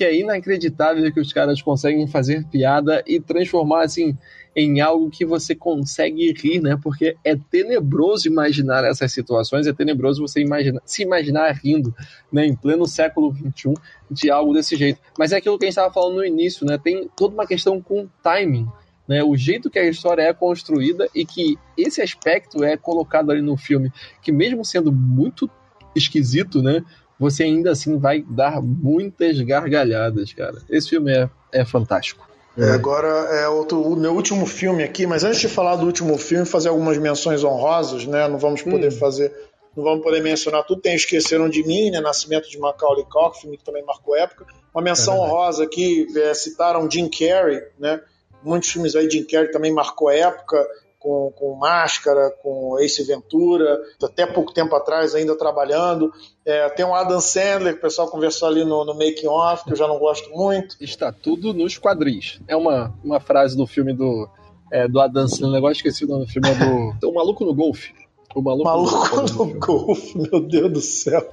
[0.00, 4.16] que é inacreditável que os caras conseguem fazer piada e transformar assim
[4.56, 6.78] em algo que você consegue rir, né?
[6.82, 11.94] Porque é tenebroso imaginar essas situações, é tenebroso você imaginar, se imaginar rindo,
[12.32, 12.46] né?
[12.46, 13.74] Em pleno século XXI
[14.10, 14.98] de algo desse jeito.
[15.18, 16.78] Mas é aquilo que a gente estava falando no início, né?
[16.78, 18.66] Tem toda uma questão com timing,
[19.06, 19.22] né?
[19.22, 23.54] O jeito que a história é construída e que esse aspecto é colocado ali no
[23.54, 23.92] filme,
[24.22, 25.50] que mesmo sendo muito
[25.94, 26.82] esquisito, né?
[27.20, 30.56] Você ainda assim vai dar muitas gargalhadas, cara.
[30.70, 32.26] Esse filme é, é fantástico.
[32.56, 36.16] É, agora é outro, o meu último filme aqui, mas antes de falar do último
[36.16, 38.26] filme, fazer algumas menções honrosas, né?
[38.26, 39.32] Não vamos poder fazer,
[39.76, 40.80] não vamos poder mencionar tudo.
[40.80, 42.00] Tem Esqueceram de Mim, né?
[42.00, 44.46] Nascimento de Macaulay Culkin, filme que também marcou época.
[44.74, 48.00] Uma menção honrosa aqui, é, citaram Jim Carrey, né?
[48.42, 50.66] Muitos filmes aí, Jim Carrey também marcou época,
[51.00, 56.12] com, com Máscara, com Ace Ventura, até pouco tempo atrás ainda trabalhando.
[56.44, 59.72] É, tem o Adam Sandler, que o pessoal conversou ali no, no Making Off, que
[59.72, 60.76] eu já não gosto muito.
[60.78, 62.38] Está tudo nos quadris.
[62.46, 64.28] É uma, uma frase do filme do,
[64.70, 66.54] é, do Adam Sandler, agora esqueci o nome do filme, é
[67.00, 67.94] do O Maluco no Golfe.
[68.34, 71.26] O Maluco, Maluco no Golfe, meu Deus do céu.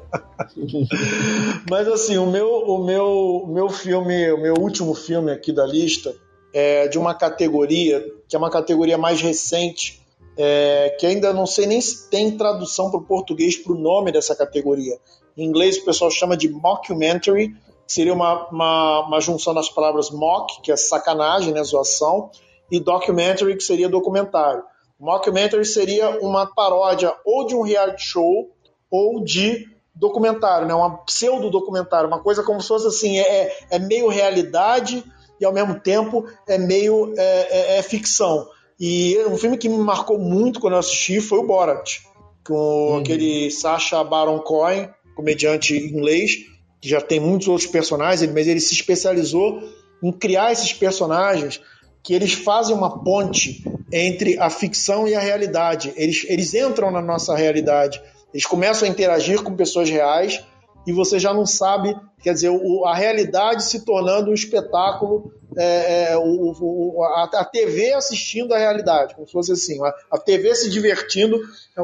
[1.70, 3.06] Mas assim, o meu, o meu,
[3.44, 6.16] o meu filme, o meu último filme aqui da lista
[6.54, 10.02] é de uma categoria que é uma categoria mais recente,
[10.38, 14.12] é, que ainda não sei nem se tem tradução para o português para o nome
[14.12, 14.98] dessa categoria.
[15.36, 17.50] Em inglês o pessoal chama de mockumentary,
[17.86, 22.30] que seria uma, uma, uma junção das palavras mock, que é sacanagem, né, zoação,
[22.70, 24.64] e documentary, que seria documentário.
[25.00, 28.50] Mockumentary seria uma paródia ou de um reality show
[28.92, 30.74] ou de documentário, né?
[30.74, 35.04] Uma pseudo-documentário, uma coisa como se fosse assim, é, é meio realidade
[35.40, 38.48] e ao mesmo tempo é meio é, é, é ficção.
[38.80, 42.00] E um filme que me marcou muito quando eu assisti foi o Borat,
[42.46, 46.38] com aquele Sacha Baron Cohen, comediante inglês,
[46.80, 49.62] que já tem muitos outros personagens, mas ele se especializou
[50.04, 51.60] em criar esses personagens
[52.04, 55.92] que eles fazem uma ponte entre a ficção e a realidade.
[55.98, 58.02] Eles, eles entram na nossa realidade.
[58.34, 60.42] Eles começam a interagir com pessoas reais
[60.86, 61.96] e você já não sabe,
[62.28, 67.46] quer dizer, o, a realidade se tornando um espetáculo, é, é, o, o, a, a,
[67.46, 71.40] TV assistindo a realidade, como se fosse assim, a, a, TV se divertindo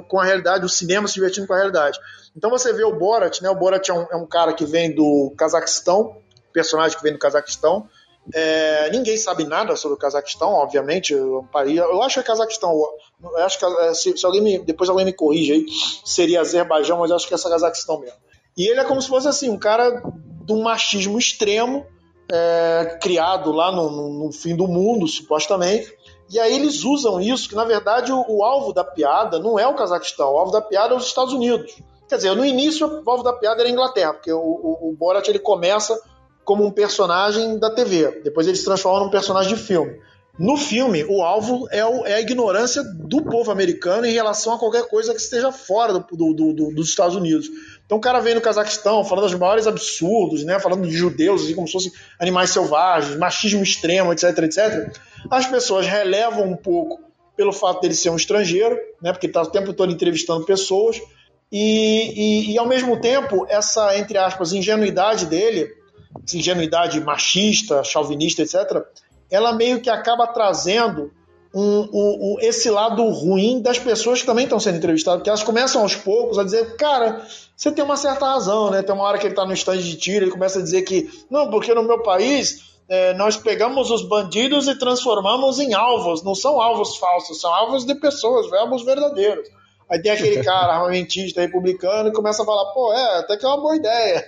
[0.10, 1.98] com a realidade, o cinema se divertindo com a realidade.
[2.36, 3.50] Então você vê o Borat, né?
[3.50, 6.18] O Borat é um, é um cara que vem do Cazaquistão,
[6.52, 7.88] personagem que vem do Cazaquistão,
[8.34, 11.14] é, ninguém sabe nada sobre o Cazaquistão, obviamente.
[11.14, 12.82] Eu, acho que é Cazaquistão.
[13.38, 15.66] Acho que é, se, se, alguém me, depois alguém me corrige aí,
[16.04, 18.18] seria Azerbaijão, mas eu acho que é Cazaquistão mesmo.
[18.56, 20.02] E ele é como se fosse assim, um cara
[20.44, 21.86] de um machismo extremo,
[22.32, 25.94] é, criado lá no, no, no, fim do mundo, supostamente.
[26.30, 29.68] E aí eles usam isso, que na verdade o, o, alvo da piada não é
[29.68, 31.76] o Cazaquistão, o alvo da piada é os Estados Unidos.
[32.08, 34.96] Quer dizer, no início o alvo da piada era a Inglaterra, porque o, o, o
[34.98, 36.00] Borat ele começa
[36.44, 40.00] como um personagem da TV, depois ele se transforma num personagem de filme.
[40.38, 44.58] No filme, o alvo é, o, é, a ignorância do povo americano em relação a
[44.58, 47.48] qualquer coisa que esteja fora do, do, do, dos Estados Unidos.
[47.94, 50.60] Então o cara vem no Cazaquistão falando dos maiores absurdos, né?
[50.60, 54.98] Falando de judeus, assim, como se fossem animais selvagens, machismo extremo, etc, etc.
[55.30, 57.00] As pessoas relevam um pouco
[57.38, 59.12] pelo fato dele ser um estrangeiro, né?
[59.12, 61.00] Porque está o tempo todo entrevistando pessoas.
[61.52, 65.70] E, e, e, ao mesmo tempo, essa, entre aspas, ingenuidade dele,
[66.34, 68.82] ingenuidade machista, chauvinista, etc.,
[69.30, 71.14] ela meio que acaba trazendo
[71.54, 75.44] um, um, um, esse lado ruim das pessoas que também estão sendo entrevistadas, porque elas
[75.44, 77.26] começam aos poucos a dizer, cara,
[77.56, 78.82] você tem uma certa razão, né?
[78.82, 81.08] Tem uma hora que ele está no stand de tiro, ele começa a dizer que,
[81.30, 86.34] não, porque no meu país é, nós pegamos os bandidos e transformamos em alvos, não
[86.34, 89.48] são alvos falsos, são alvos de pessoas, verbos verdadeiros.
[89.90, 93.48] Aí tem aquele cara armamentista republicano e começa a falar, pô, é, até que é
[93.48, 94.26] uma boa ideia.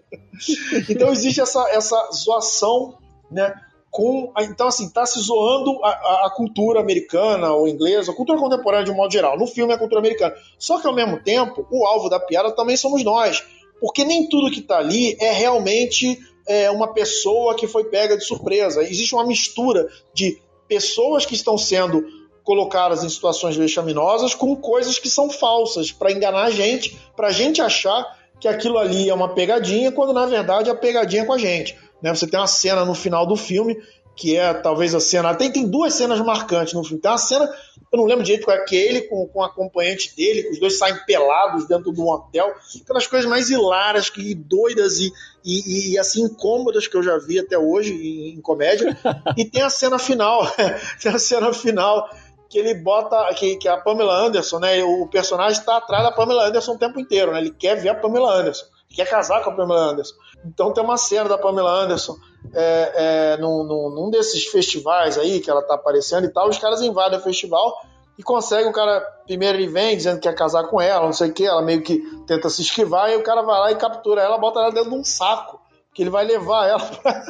[0.88, 2.96] então existe essa, essa zoação,
[3.30, 3.54] né?
[3.98, 4.32] Com.
[4.42, 8.92] Então, assim, tá se zoando a, a, cultura americana ou inglesa, a cultura contemporânea de
[8.92, 9.36] um modo geral.
[9.36, 10.36] No filme é a cultura americana.
[10.56, 13.42] Só que, ao mesmo tempo, o alvo da piada também somos nós.
[13.80, 18.24] Porque nem tudo que tá ali é realmente é, uma pessoa que foi pega de
[18.24, 18.84] surpresa.
[18.84, 22.04] Existe uma mistura de pessoas que estão sendo
[22.44, 27.32] colocadas em situações vexaminosas com coisas que são falsas para enganar a gente, para a
[27.32, 31.32] gente achar que aquilo ali é uma pegadinha, quando na verdade é a pegadinha com
[31.32, 31.76] a gente.
[32.02, 32.14] Né?
[32.14, 33.76] Você tem uma cena no final do filme
[34.18, 35.32] que é talvez a cena.
[35.34, 37.00] Tem, tem duas cenas marcantes no filme.
[37.00, 37.48] Tem uma cena,
[37.92, 40.50] eu não lembro direito qual é, que é ele com, com o acompanhante dele, que
[40.50, 42.52] os dois saem pelados dentro de um hotel.
[42.82, 45.12] Aquelas coisas mais hilárias que, doidas e,
[45.44, 48.98] e, e, assim incômodas que eu já vi até hoje em, em comédia.
[49.38, 50.44] e tem a cena final.
[51.00, 52.10] tem a cena final
[52.50, 53.32] que ele bota.
[53.34, 54.82] Que, que a Pamela Anderson, né?
[54.82, 57.38] O personagem está atrás da Pamela Anderson o tempo inteiro, né?
[57.38, 60.14] Ele quer ver a Pamela Anderson quer casar com a Pamela Anderson.
[60.44, 62.16] Então tem uma cena da Pamela Anderson
[62.54, 66.58] é, é, num, num, num, desses festivais aí que ela tá aparecendo e tal, os
[66.58, 67.74] caras invadem o festival
[68.18, 71.30] e conseguem, o cara, primeiro ele vem dizendo que quer casar com ela, não sei
[71.30, 74.20] o que, ela meio que tenta se esquivar, e o cara vai lá e captura
[74.20, 75.60] ela, bota ela dentro de um saco,
[75.94, 77.24] que ele vai levar ela pra,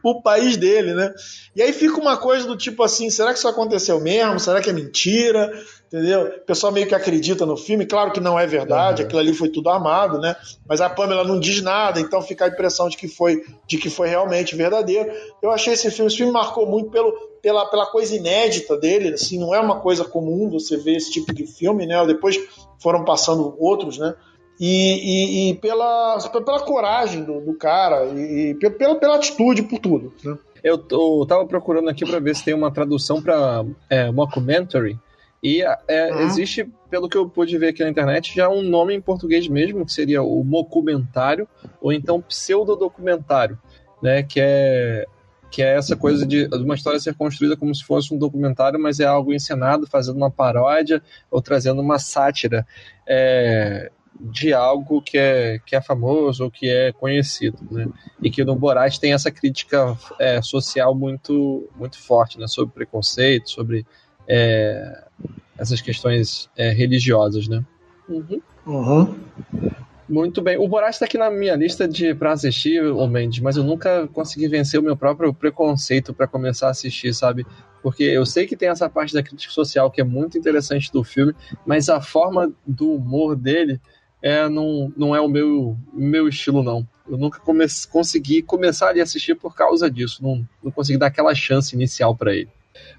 [0.00, 1.12] pro país dele, né?
[1.56, 4.38] E aí fica uma coisa do tipo assim, será que isso aconteceu mesmo?
[4.38, 5.50] Será que é mentira?
[5.86, 6.22] Entendeu?
[6.22, 9.06] O pessoal meio que acredita no filme, claro que não é verdade, uhum.
[9.06, 10.34] aquilo ali foi tudo armado, né?
[10.68, 13.88] Mas a Pamela não diz nada, então fica a impressão de que foi, de que
[13.88, 15.12] foi realmente verdadeiro.
[15.40, 19.38] Eu achei esse filme, esse filme marcou muito pelo, pela, pela coisa inédita dele, assim,
[19.38, 22.04] não é uma coisa comum você ver esse tipo de filme, né?
[22.04, 22.36] Depois
[22.80, 24.14] foram passando outros, né?
[24.58, 29.78] E, e, e pela, pela coragem do, do cara, e, e, pela, pela atitude, por
[29.78, 30.12] tudo.
[30.24, 30.36] Né?
[30.64, 34.98] Eu, eu tava procurando aqui para ver se tem uma tradução para é, mockumentary,
[35.46, 36.20] e é, uhum.
[36.22, 39.86] existe, pelo que eu pude ver aqui na internet, já um nome em português mesmo,
[39.86, 41.46] que seria o mocumentário,
[41.80, 43.56] ou então pseudodocumentário,
[44.02, 44.24] né?
[44.24, 45.06] Que é,
[45.48, 48.98] que é essa coisa de uma história ser construída como se fosse um documentário, mas
[48.98, 52.66] é algo encenado, fazendo uma paródia ou trazendo uma sátira
[53.06, 57.86] é, de algo que é, que é famoso ou que é conhecido, né?
[58.20, 62.48] E que no Borat tem essa crítica é, social muito, muito forte, né?
[62.48, 63.86] Sobre preconceito, sobre
[64.28, 65.04] é,
[65.58, 67.64] essas questões é, religiosas, né?
[68.08, 68.40] Uhum.
[68.66, 69.14] Uhum.
[70.08, 70.56] Muito bem.
[70.56, 74.06] O Borat está aqui na minha lista de para assistir, o Mendes, mas eu nunca
[74.08, 77.44] consegui vencer o meu próprio preconceito para começar a assistir, sabe?
[77.82, 81.02] Porque eu sei que tem essa parte da crítica social que é muito interessante do
[81.02, 83.80] filme, mas a forma do humor dele
[84.22, 86.86] é, não, não é o meu, meu estilo, não.
[87.08, 90.22] Eu nunca come consegui começar a assistir por causa disso.
[90.22, 92.48] Não, não consegui dar aquela chance inicial para ele.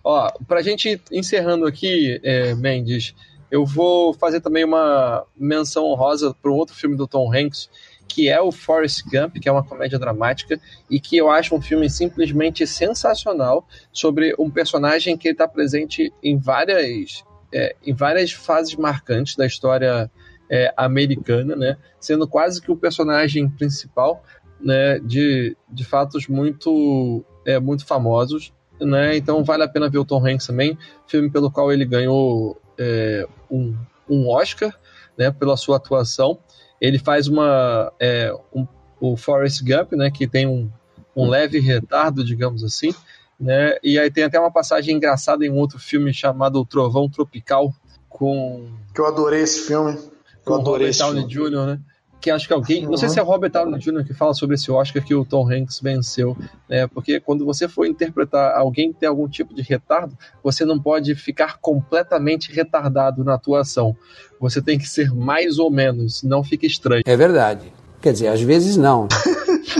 [0.03, 3.15] Ó, pra gente encerrando aqui, é, Mendes,
[3.49, 7.69] eu vou fazer também uma menção honrosa para outro filme do Tom Hanks,
[8.07, 10.59] que é o Forrest Gump, que é uma comédia dramática
[10.89, 16.37] e que eu acho um filme simplesmente sensacional sobre um personagem que está presente em
[16.37, 17.23] várias,
[17.53, 20.09] é, em várias fases marcantes da história
[20.49, 21.77] é, americana, né?
[21.99, 24.23] Sendo quase que o personagem principal,
[24.59, 24.99] né?
[24.99, 29.17] De, de fatos muito, é, muito famosos, né?
[29.17, 33.27] Então vale a pena ver o Tom Hanks também, filme pelo qual ele ganhou é,
[33.49, 33.75] um,
[34.09, 34.73] um Oscar,
[35.17, 35.31] né?
[35.31, 36.39] Pela sua atuação.
[36.79, 38.67] Ele faz uma é, um,
[38.99, 40.11] o Forrest Gump, né?
[40.11, 40.69] Que tem um,
[41.15, 42.93] um leve retardo, digamos assim.
[43.39, 43.77] Né?
[43.83, 47.71] E aí tem até uma passagem engraçada em um outro filme chamado Trovão Tropical
[48.09, 49.95] com que eu adorei esse filme
[50.43, 51.79] com o Robert Downey Jr., né?
[52.19, 52.91] Que acho que alguém, uhum.
[52.91, 54.03] não sei se é Robert Downey Jr.
[54.03, 56.35] que fala sobre esse Oscar que o Tom Hanks venceu,
[56.67, 56.87] né?
[56.87, 61.13] Porque quando você for interpretar alguém que tem algum tipo de retardo, você não pode
[61.13, 63.95] ficar completamente retardado na atuação.
[64.39, 67.03] Você tem que ser mais ou menos, não fica estranho.
[67.05, 67.71] É verdade.
[68.01, 69.07] Quer dizer, às vezes não.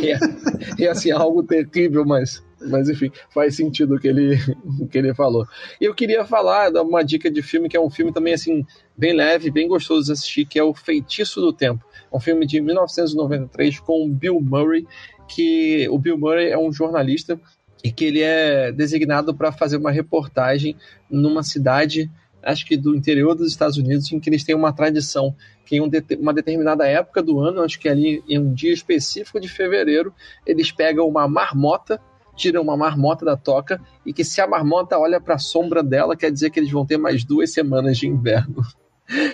[0.77, 4.35] é, é assim, algo terrível, mas mas enfim, faz sentido o que ele,
[4.79, 5.45] o que ele falou.
[5.79, 8.65] E eu queria falar, dar uma dica de filme, que é um filme também assim,
[8.95, 11.85] bem leve, bem gostoso de assistir, que é O Feitiço do Tempo.
[12.11, 14.87] Um filme de 1993 com Bill Murray,
[15.27, 17.39] que o Bill Murray é um jornalista
[17.83, 20.75] e que ele é designado para fazer uma reportagem
[21.09, 22.09] numa cidade,
[22.41, 25.35] acho que do interior dos Estados Unidos, em que eles têm uma tradição
[25.65, 25.81] que em
[26.19, 30.13] uma determinada época do ano, acho que ali em um dia específico de fevereiro,
[30.45, 32.01] eles pegam uma marmota
[32.37, 36.15] tiram uma marmota da toca e que se a marmota olha para a sombra dela,
[36.15, 38.61] quer dizer que eles vão ter mais duas semanas de inverno.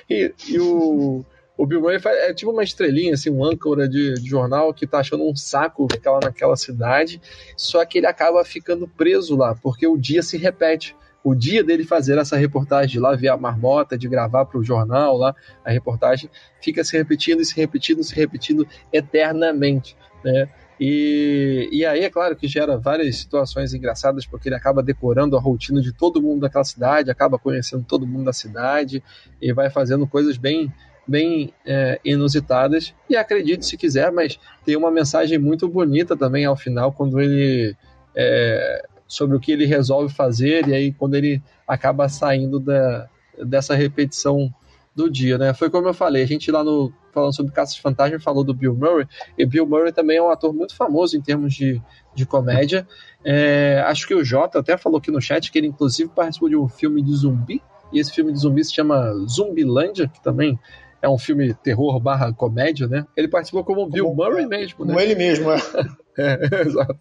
[0.07, 1.26] E, e o,
[1.64, 4.99] o Bill Murray é tipo uma estrelinha, assim, um âncora de, de, jornal que tá
[4.99, 7.22] achando um saco ficar lá naquela cidade,
[7.55, 10.93] só que ele acaba ficando preso lá, porque o dia se repete.
[11.24, 14.64] O dia dele fazer essa reportagem, de lá ver a marmota, de gravar para o
[14.64, 15.34] jornal lá,
[15.64, 16.30] a reportagem,
[16.61, 20.49] fica se repetindo e se repetindo, se repetindo eternamente, né?
[20.78, 25.39] E, e aí, é claro que gera várias situações engraçadas, porque ele acaba decorando a
[25.39, 29.01] rotina de todo mundo daquela cidade, acaba conhecendo todo mundo da cidade
[29.41, 30.70] e vai fazendo coisas bem,
[31.08, 32.93] bem é, inusitadas.
[33.10, 37.76] E acredite se quiser, mas tem uma mensagem muito bonita também ao final, quando ele.
[38.16, 43.08] É, sobre o que ele resolve fazer, e aí quando ele acaba saindo da,
[43.45, 44.51] dessa repetição
[44.95, 45.54] do dia, né?
[45.54, 48.74] Foi como eu falei, a gente lá no falando sobre Caças Fantasma falou do Bill
[48.74, 51.80] Murray, e Bill Murray também é um ator muito famoso em termos de,
[52.16, 52.88] de comédia.
[53.24, 56.56] É, acho que o Jota até falou aqui no chat que ele inclusive participou de
[56.56, 60.60] um filme de zumbi, e esse filme de zumbi se chama Zumbilândia, que também
[61.04, 63.06] é um filme terror barra comédia, né?
[63.16, 64.93] Ele participou como, como Bill Murray mesmo, né?
[64.93, 65.58] Como ele mesmo, é.
[66.18, 66.97] é, exato.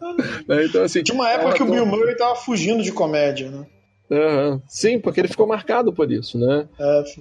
[0.69, 3.65] Então, assim, Tinha uma época que o Bill Murray tava fugindo de comédia, né?
[4.11, 4.61] Uhum.
[4.67, 6.69] Sim, porque ele ficou marcado por isso, né?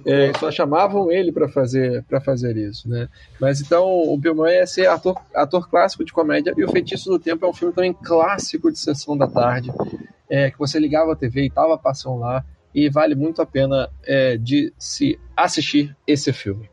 [0.04, 3.08] É, é, só chamavam ele para fazer para fazer isso, né?
[3.40, 7.08] Mas então o Bill Murray é ser ator, ator clássico de comédia e o Feitiço
[7.08, 9.72] do Tempo é um filme também clássico de sessão da tarde,
[10.28, 13.88] é, que você ligava a TV e tava passando lá e vale muito a pena
[14.04, 16.71] é, de se assistir esse filme.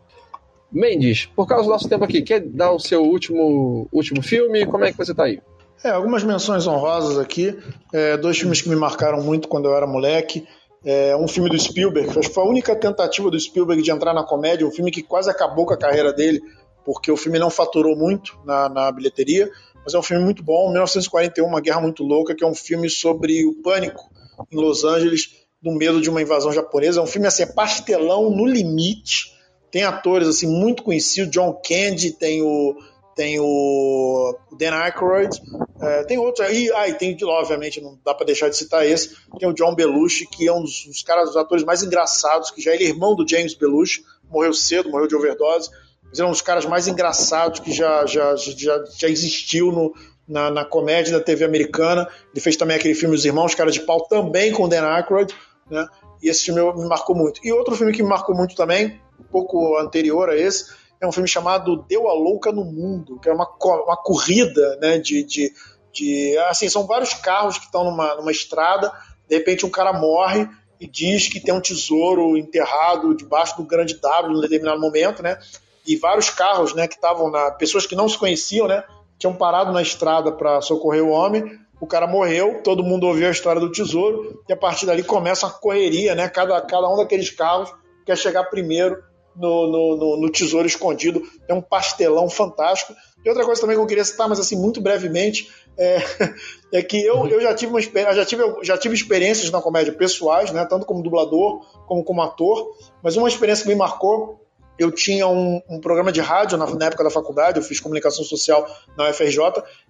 [0.72, 4.66] Mendes, por causa do nosso tempo aqui, quer dar o seu último último filme?
[4.66, 5.42] Como é que você tá aí?
[5.84, 7.58] É, algumas menções honrosas aqui.
[7.94, 10.46] É, dois filmes que me marcaram muito quando eu era moleque.
[10.84, 14.14] É, um filme do Spielberg, acho que foi a única tentativa do Spielberg de entrar
[14.14, 16.42] na comédia, um filme que quase acabou com a carreira dele,
[16.86, 19.50] porque o filme não faturou muito na, na bilheteria,
[19.84, 22.90] mas é um filme muito bom, 1941, Uma Guerra Muito Louca, que é um filme
[22.90, 24.10] sobre o pânico
[24.50, 25.30] em Los Angeles,
[25.62, 27.02] do medo de uma invasão japonesa.
[27.02, 29.34] É um filme assim, é pastelão no limite,
[29.72, 32.76] tem atores assim muito conhecidos, John Candy, tem o
[33.16, 35.42] tem o Dan Aykroyd,
[35.82, 39.14] é, tem outros aí, ah, e tem, obviamente, não dá para deixar de citar esse,
[39.38, 42.62] tem o John Belushi, que é um dos, dos caras, dos atores mais engraçados, que
[42.62, 45.70] já ele é irmão do James Belushi, morreu cedo, morreu de overdose,
[46.06, 49.94] mas ele é um dos caras mais engraçados que já, já, já, já existiu no,
[50.26, 52.08] na, na, comédia da TV americana.
[52.32, 55.34] Ele fez também aquele filme Os Irmãos Cara de Pau, também com o Dan Aykroyd,
[55.70, 55.88] né?
[56.22, 57.42] E esse filme me marcou muito.
[57.44, 60.66] E outro filme que me marcou muito também, um pouco anterior a esse,
[61.02, 64.98] é um filme chamado Deu a Louca no Mundo, que é uma, uma corrida, né,
[64.98, 65.54] de, de,
[65.94, 68.92] de, assim, são vários carros que estão numa, numa estrada,
[69.28, 70.48] de repente um cara morre
[70.80, 75.40] e diz que tem um tesouro enterrado debaixo do grande W em determinado momento, né,
[75.88, 78.84] e vários carros, né, que estavam na, pessoas que não se conheciam, né,
[79.18, 83.32] tinham parado na estrada para socorrer o homem, o cara morreu, todo mundo ouviu a
[83.32, 87.30] história do tesouro, e a partir dali começa uma correria, né, cada, cada um daqueles
[87.30, 87.74] carros
[88.06, 89.02] quer chegar primeiro
[89.40, 91.24] no, no, no, no Tesouro Escondido.
[91.48, 92.94] É um pastelão fantástico.
[93.24, 95.98] E outra coisa também que eu queria citar, mas assim, muito brevemente, é,
[96.74, 100.52] é que eu, eu já tive uma já tive, já tive experiências na comédia pessoais,
[100.52, 104.46] né, tanto como dublador como como ator, mas uma experiência que me marcou
[104.80, 108.24] eu tinha um, um programa de rádio na, na, época da faculdade, eu fiz comunicação
[108.24, 108.66] social
[108.98, 109.40] na UFRJ,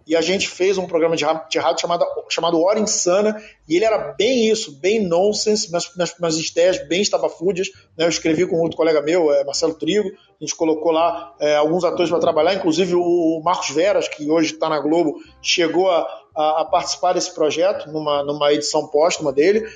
[0.08, 3.86] e a gente fez um programa de, de rádio chamado, chamado Hora Insana, e ele
[3.86, 7.70] era bem isso, bem nonsense, mas nas, nas ideias bem estapafúdias.
[7.96, 8.06] Né?
[8.06, 11.84] Eu escrevi com outro colega meu, é, Marcelo Trigo, a gente colocou lá é, alguns
[11.84, 16.62] atores para trabalhar, inclusive o Marcos Veras, que hoje está na Globo, chegou a, a,
[16.62, 19.68] a, participar desse projeto numa, numa edição póstuma dele.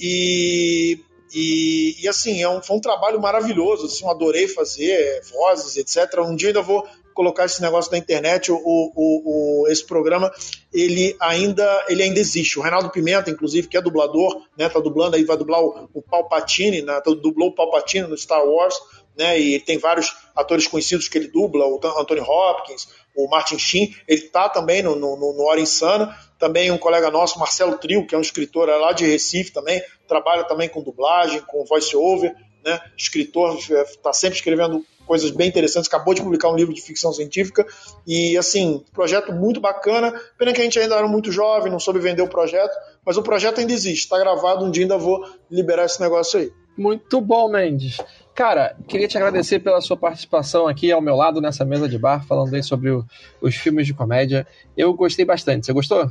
[0.00, 1.00] E
[1.32, 6.20] e, e, assim, é um, foi um trabalho maravilhoso, assim, eu adorei fazer vozes, etc.
[6.20, 10.32] Um dia ainda vou colocar esse negócio na internet, o, o, o, esse programa,
[10.72, 12.58] ele ainda, ele ainda existe.
[12.58, 16.02] O Reinaldo Pimenta, inclusive, que é dublador, né, tá dublando aí, vai dublar o, o
[16.02, 18.74] Palpatine, né, tá, dublou o Palpatine no Star Wars,
[19.16, 23.94] né, e tem vários atores conhecidos que ele dubla, o Anthony Hopkins, o Martin Sheen,
[24.08, 28.14] ele tá também no, no, no Hora Insana, também um colega nosso, Marcelo Trio, que
[28.14, 32.34] é um escritor lá de Recife também, trabalha também com dublagem, com voice-over,
[32.64, 37.12] né, escritor, está sempre escrevendo coisas bem interessantes, acabou de publicar um livro de ficção
[37.12, 37.66] científica.
[38.06, 42.00] E assim, projeto muito bacana, pena que a gente ainda era muito jovem, não soube
[42.00, 45.84] vender o projeto, mas o projeto ainda existe, está gravado, um dia ainda vou liberar
[45.84, 46.50] esse negócio aí.
[46.76, 47.98] Muito bom, Mendes.
[48.34, 52.26] Cara, queria te agradecer pela sua participação aqui ao meu lado nessa mesa de bar,
[52.26, 53.04] falando aí sobre o,
[53.40, 54.44] os filmes de comédia.
[54.76, 55.66] Eu gostei bastante.
[55.66, 56.10] Você gostou?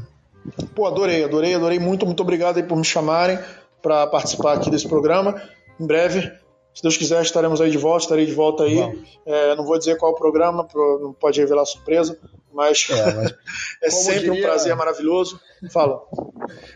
[0.74, 1.80] Pô, adorei, adorei, adorei.
[1.80, 3.38] Muito, muito obrigado aí por me chamarem
[3.82, 5.42] para participar aqui desse programa.
[5.78, 6.32] Em breve,
[6.74, 8.80] se Deus quiser, estaremos aí de volta, estarei de volta aí.
[9.26, 12.18] É, não vou dizer qual é o programa, não pode revelar surpresa,
[12.54, 13.34] mas é, mas
[13.84, 14.34] é sempre diria...
[14.34, 15.40] um prazer maravilhoso.
[15.70, 16.02] Fala.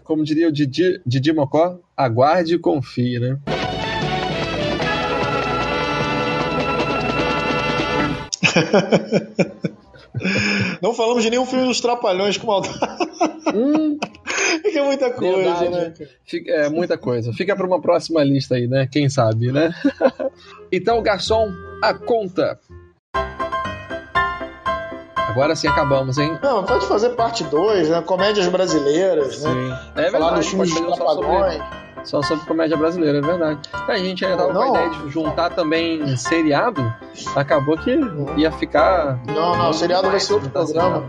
[0.03, 3.39] Como diria o Didi, Didi Mocó, aguarde e confie, né?
[10.81, 12.79] Não falamos de nenhum filme dos Trapalhões com maldade.
[13.53, 13.99] Hum,
[14.63, 15.69] é é muita coisa, Verdade.
[15.69, 15.93] né?
[16.25, 17.33] Fica, é muita coisa.
[17.33, 18.87] Fica para uma próxima lista aí, né?
[18.91, 19.73] Quem sabe, né?
[20.71, 21.49] então, garçom,
[21.81, 22.59] a conta.
[25.27, 26.37] Agora sim acabamos, hein?
[26.41, 28.01] Não, pode fazer parte 2, né?
[28.01, 29.47] Comédias brasileiras, sim.
[29.47, 29.79] né?
[29.95, 31.61] É Falar dos filmes dos Trapalhões.
[32.03, 33.59] Só sobre comédia brasileira, é verdade.
[33.85, 34.67] A gente ainda tava não.
[34.67, 36.93] com a ideia de juntar também seriado,
[37.35, 37.99] acabou que
[38.37, 39.19] ia ficar.
[39.27, 41.03] Não, não, seriado vai ser outro programa.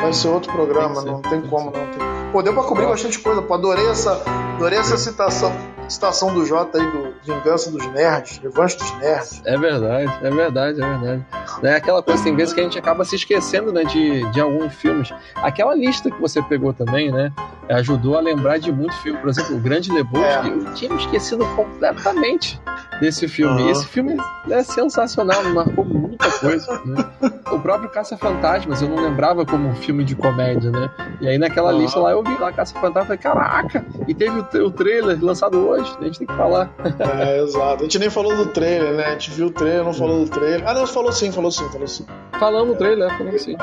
[0.00, 1.72] Vai ser outro programa, tem não tem, tem como não.
[1.72, 2.32] Tem...
[2.32, 3.54] Pô, deu pra cobrir bastante coisa, pô.
[3.54, 4.22] Adorei essa,
[4.54, 5.52] adorei essa citação,
[5.88, 9.42] citação do Jota aí do Vingança dos Nerds, Revanche dos Nerds.
[9.44, 11.26] É verdade, é verdade, é verdade.
[11.62, 14.72] É aquela coisa, tem vezes que a gente acaba se esquecendo, né, de, de alguns
[14.74, 15.12] filmes.
[15.36, 17.32] Aquela lista que você pegou também, né,
[17.68, 19.18] ajudou a lembrar de muito filme.
[19.18, 20.52] Por exemplo, O Grande Lebowski, é.
[20.52, 22.60] eu tinha esquecido completamente
[23.00, 23.62] desse filme.
[23.62, 23.70] Uhum.
[23.70, 24.16] Esse filme
[24.48, 26.80] é sensacional, marcou muita coisa.
[26.84, 27.04] Né?
[27.50, 30.90] O próprio Caça-Fantasmas, eu não lembrava como um filme de comédia, né?
[31.20, 31.80] E aí naquela uhum.
[31.80, 33.84] lista lá eu vi lá Caça-Fantasmas e falei, caraca!
[34.06, 36.70] E teve o, o trailer lançado hoje, a gente tem que falar.
[36.98, 37.80] É, exato.
[37.80, 39.06] A gente nem falou do trailer, né?
[39.06, 40.62] A gente viu o trailer, não falou do trailer.
[40.66, 42.06] Ah, não, falou sim, falou sim, falou sim.
[42.38, 43.56] Falamos o trailer, falamos sim.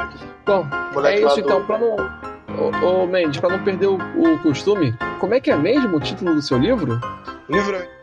[0.46, 1.96] Bom, Moleque é isso então, pra não.
[2.58, 6.00] Ô, ô Mendes, pra não perder o, o costume, como é que é mesmo o
[6.00, 7.00] título do seu livro?
[7.48, 7.97] O livro é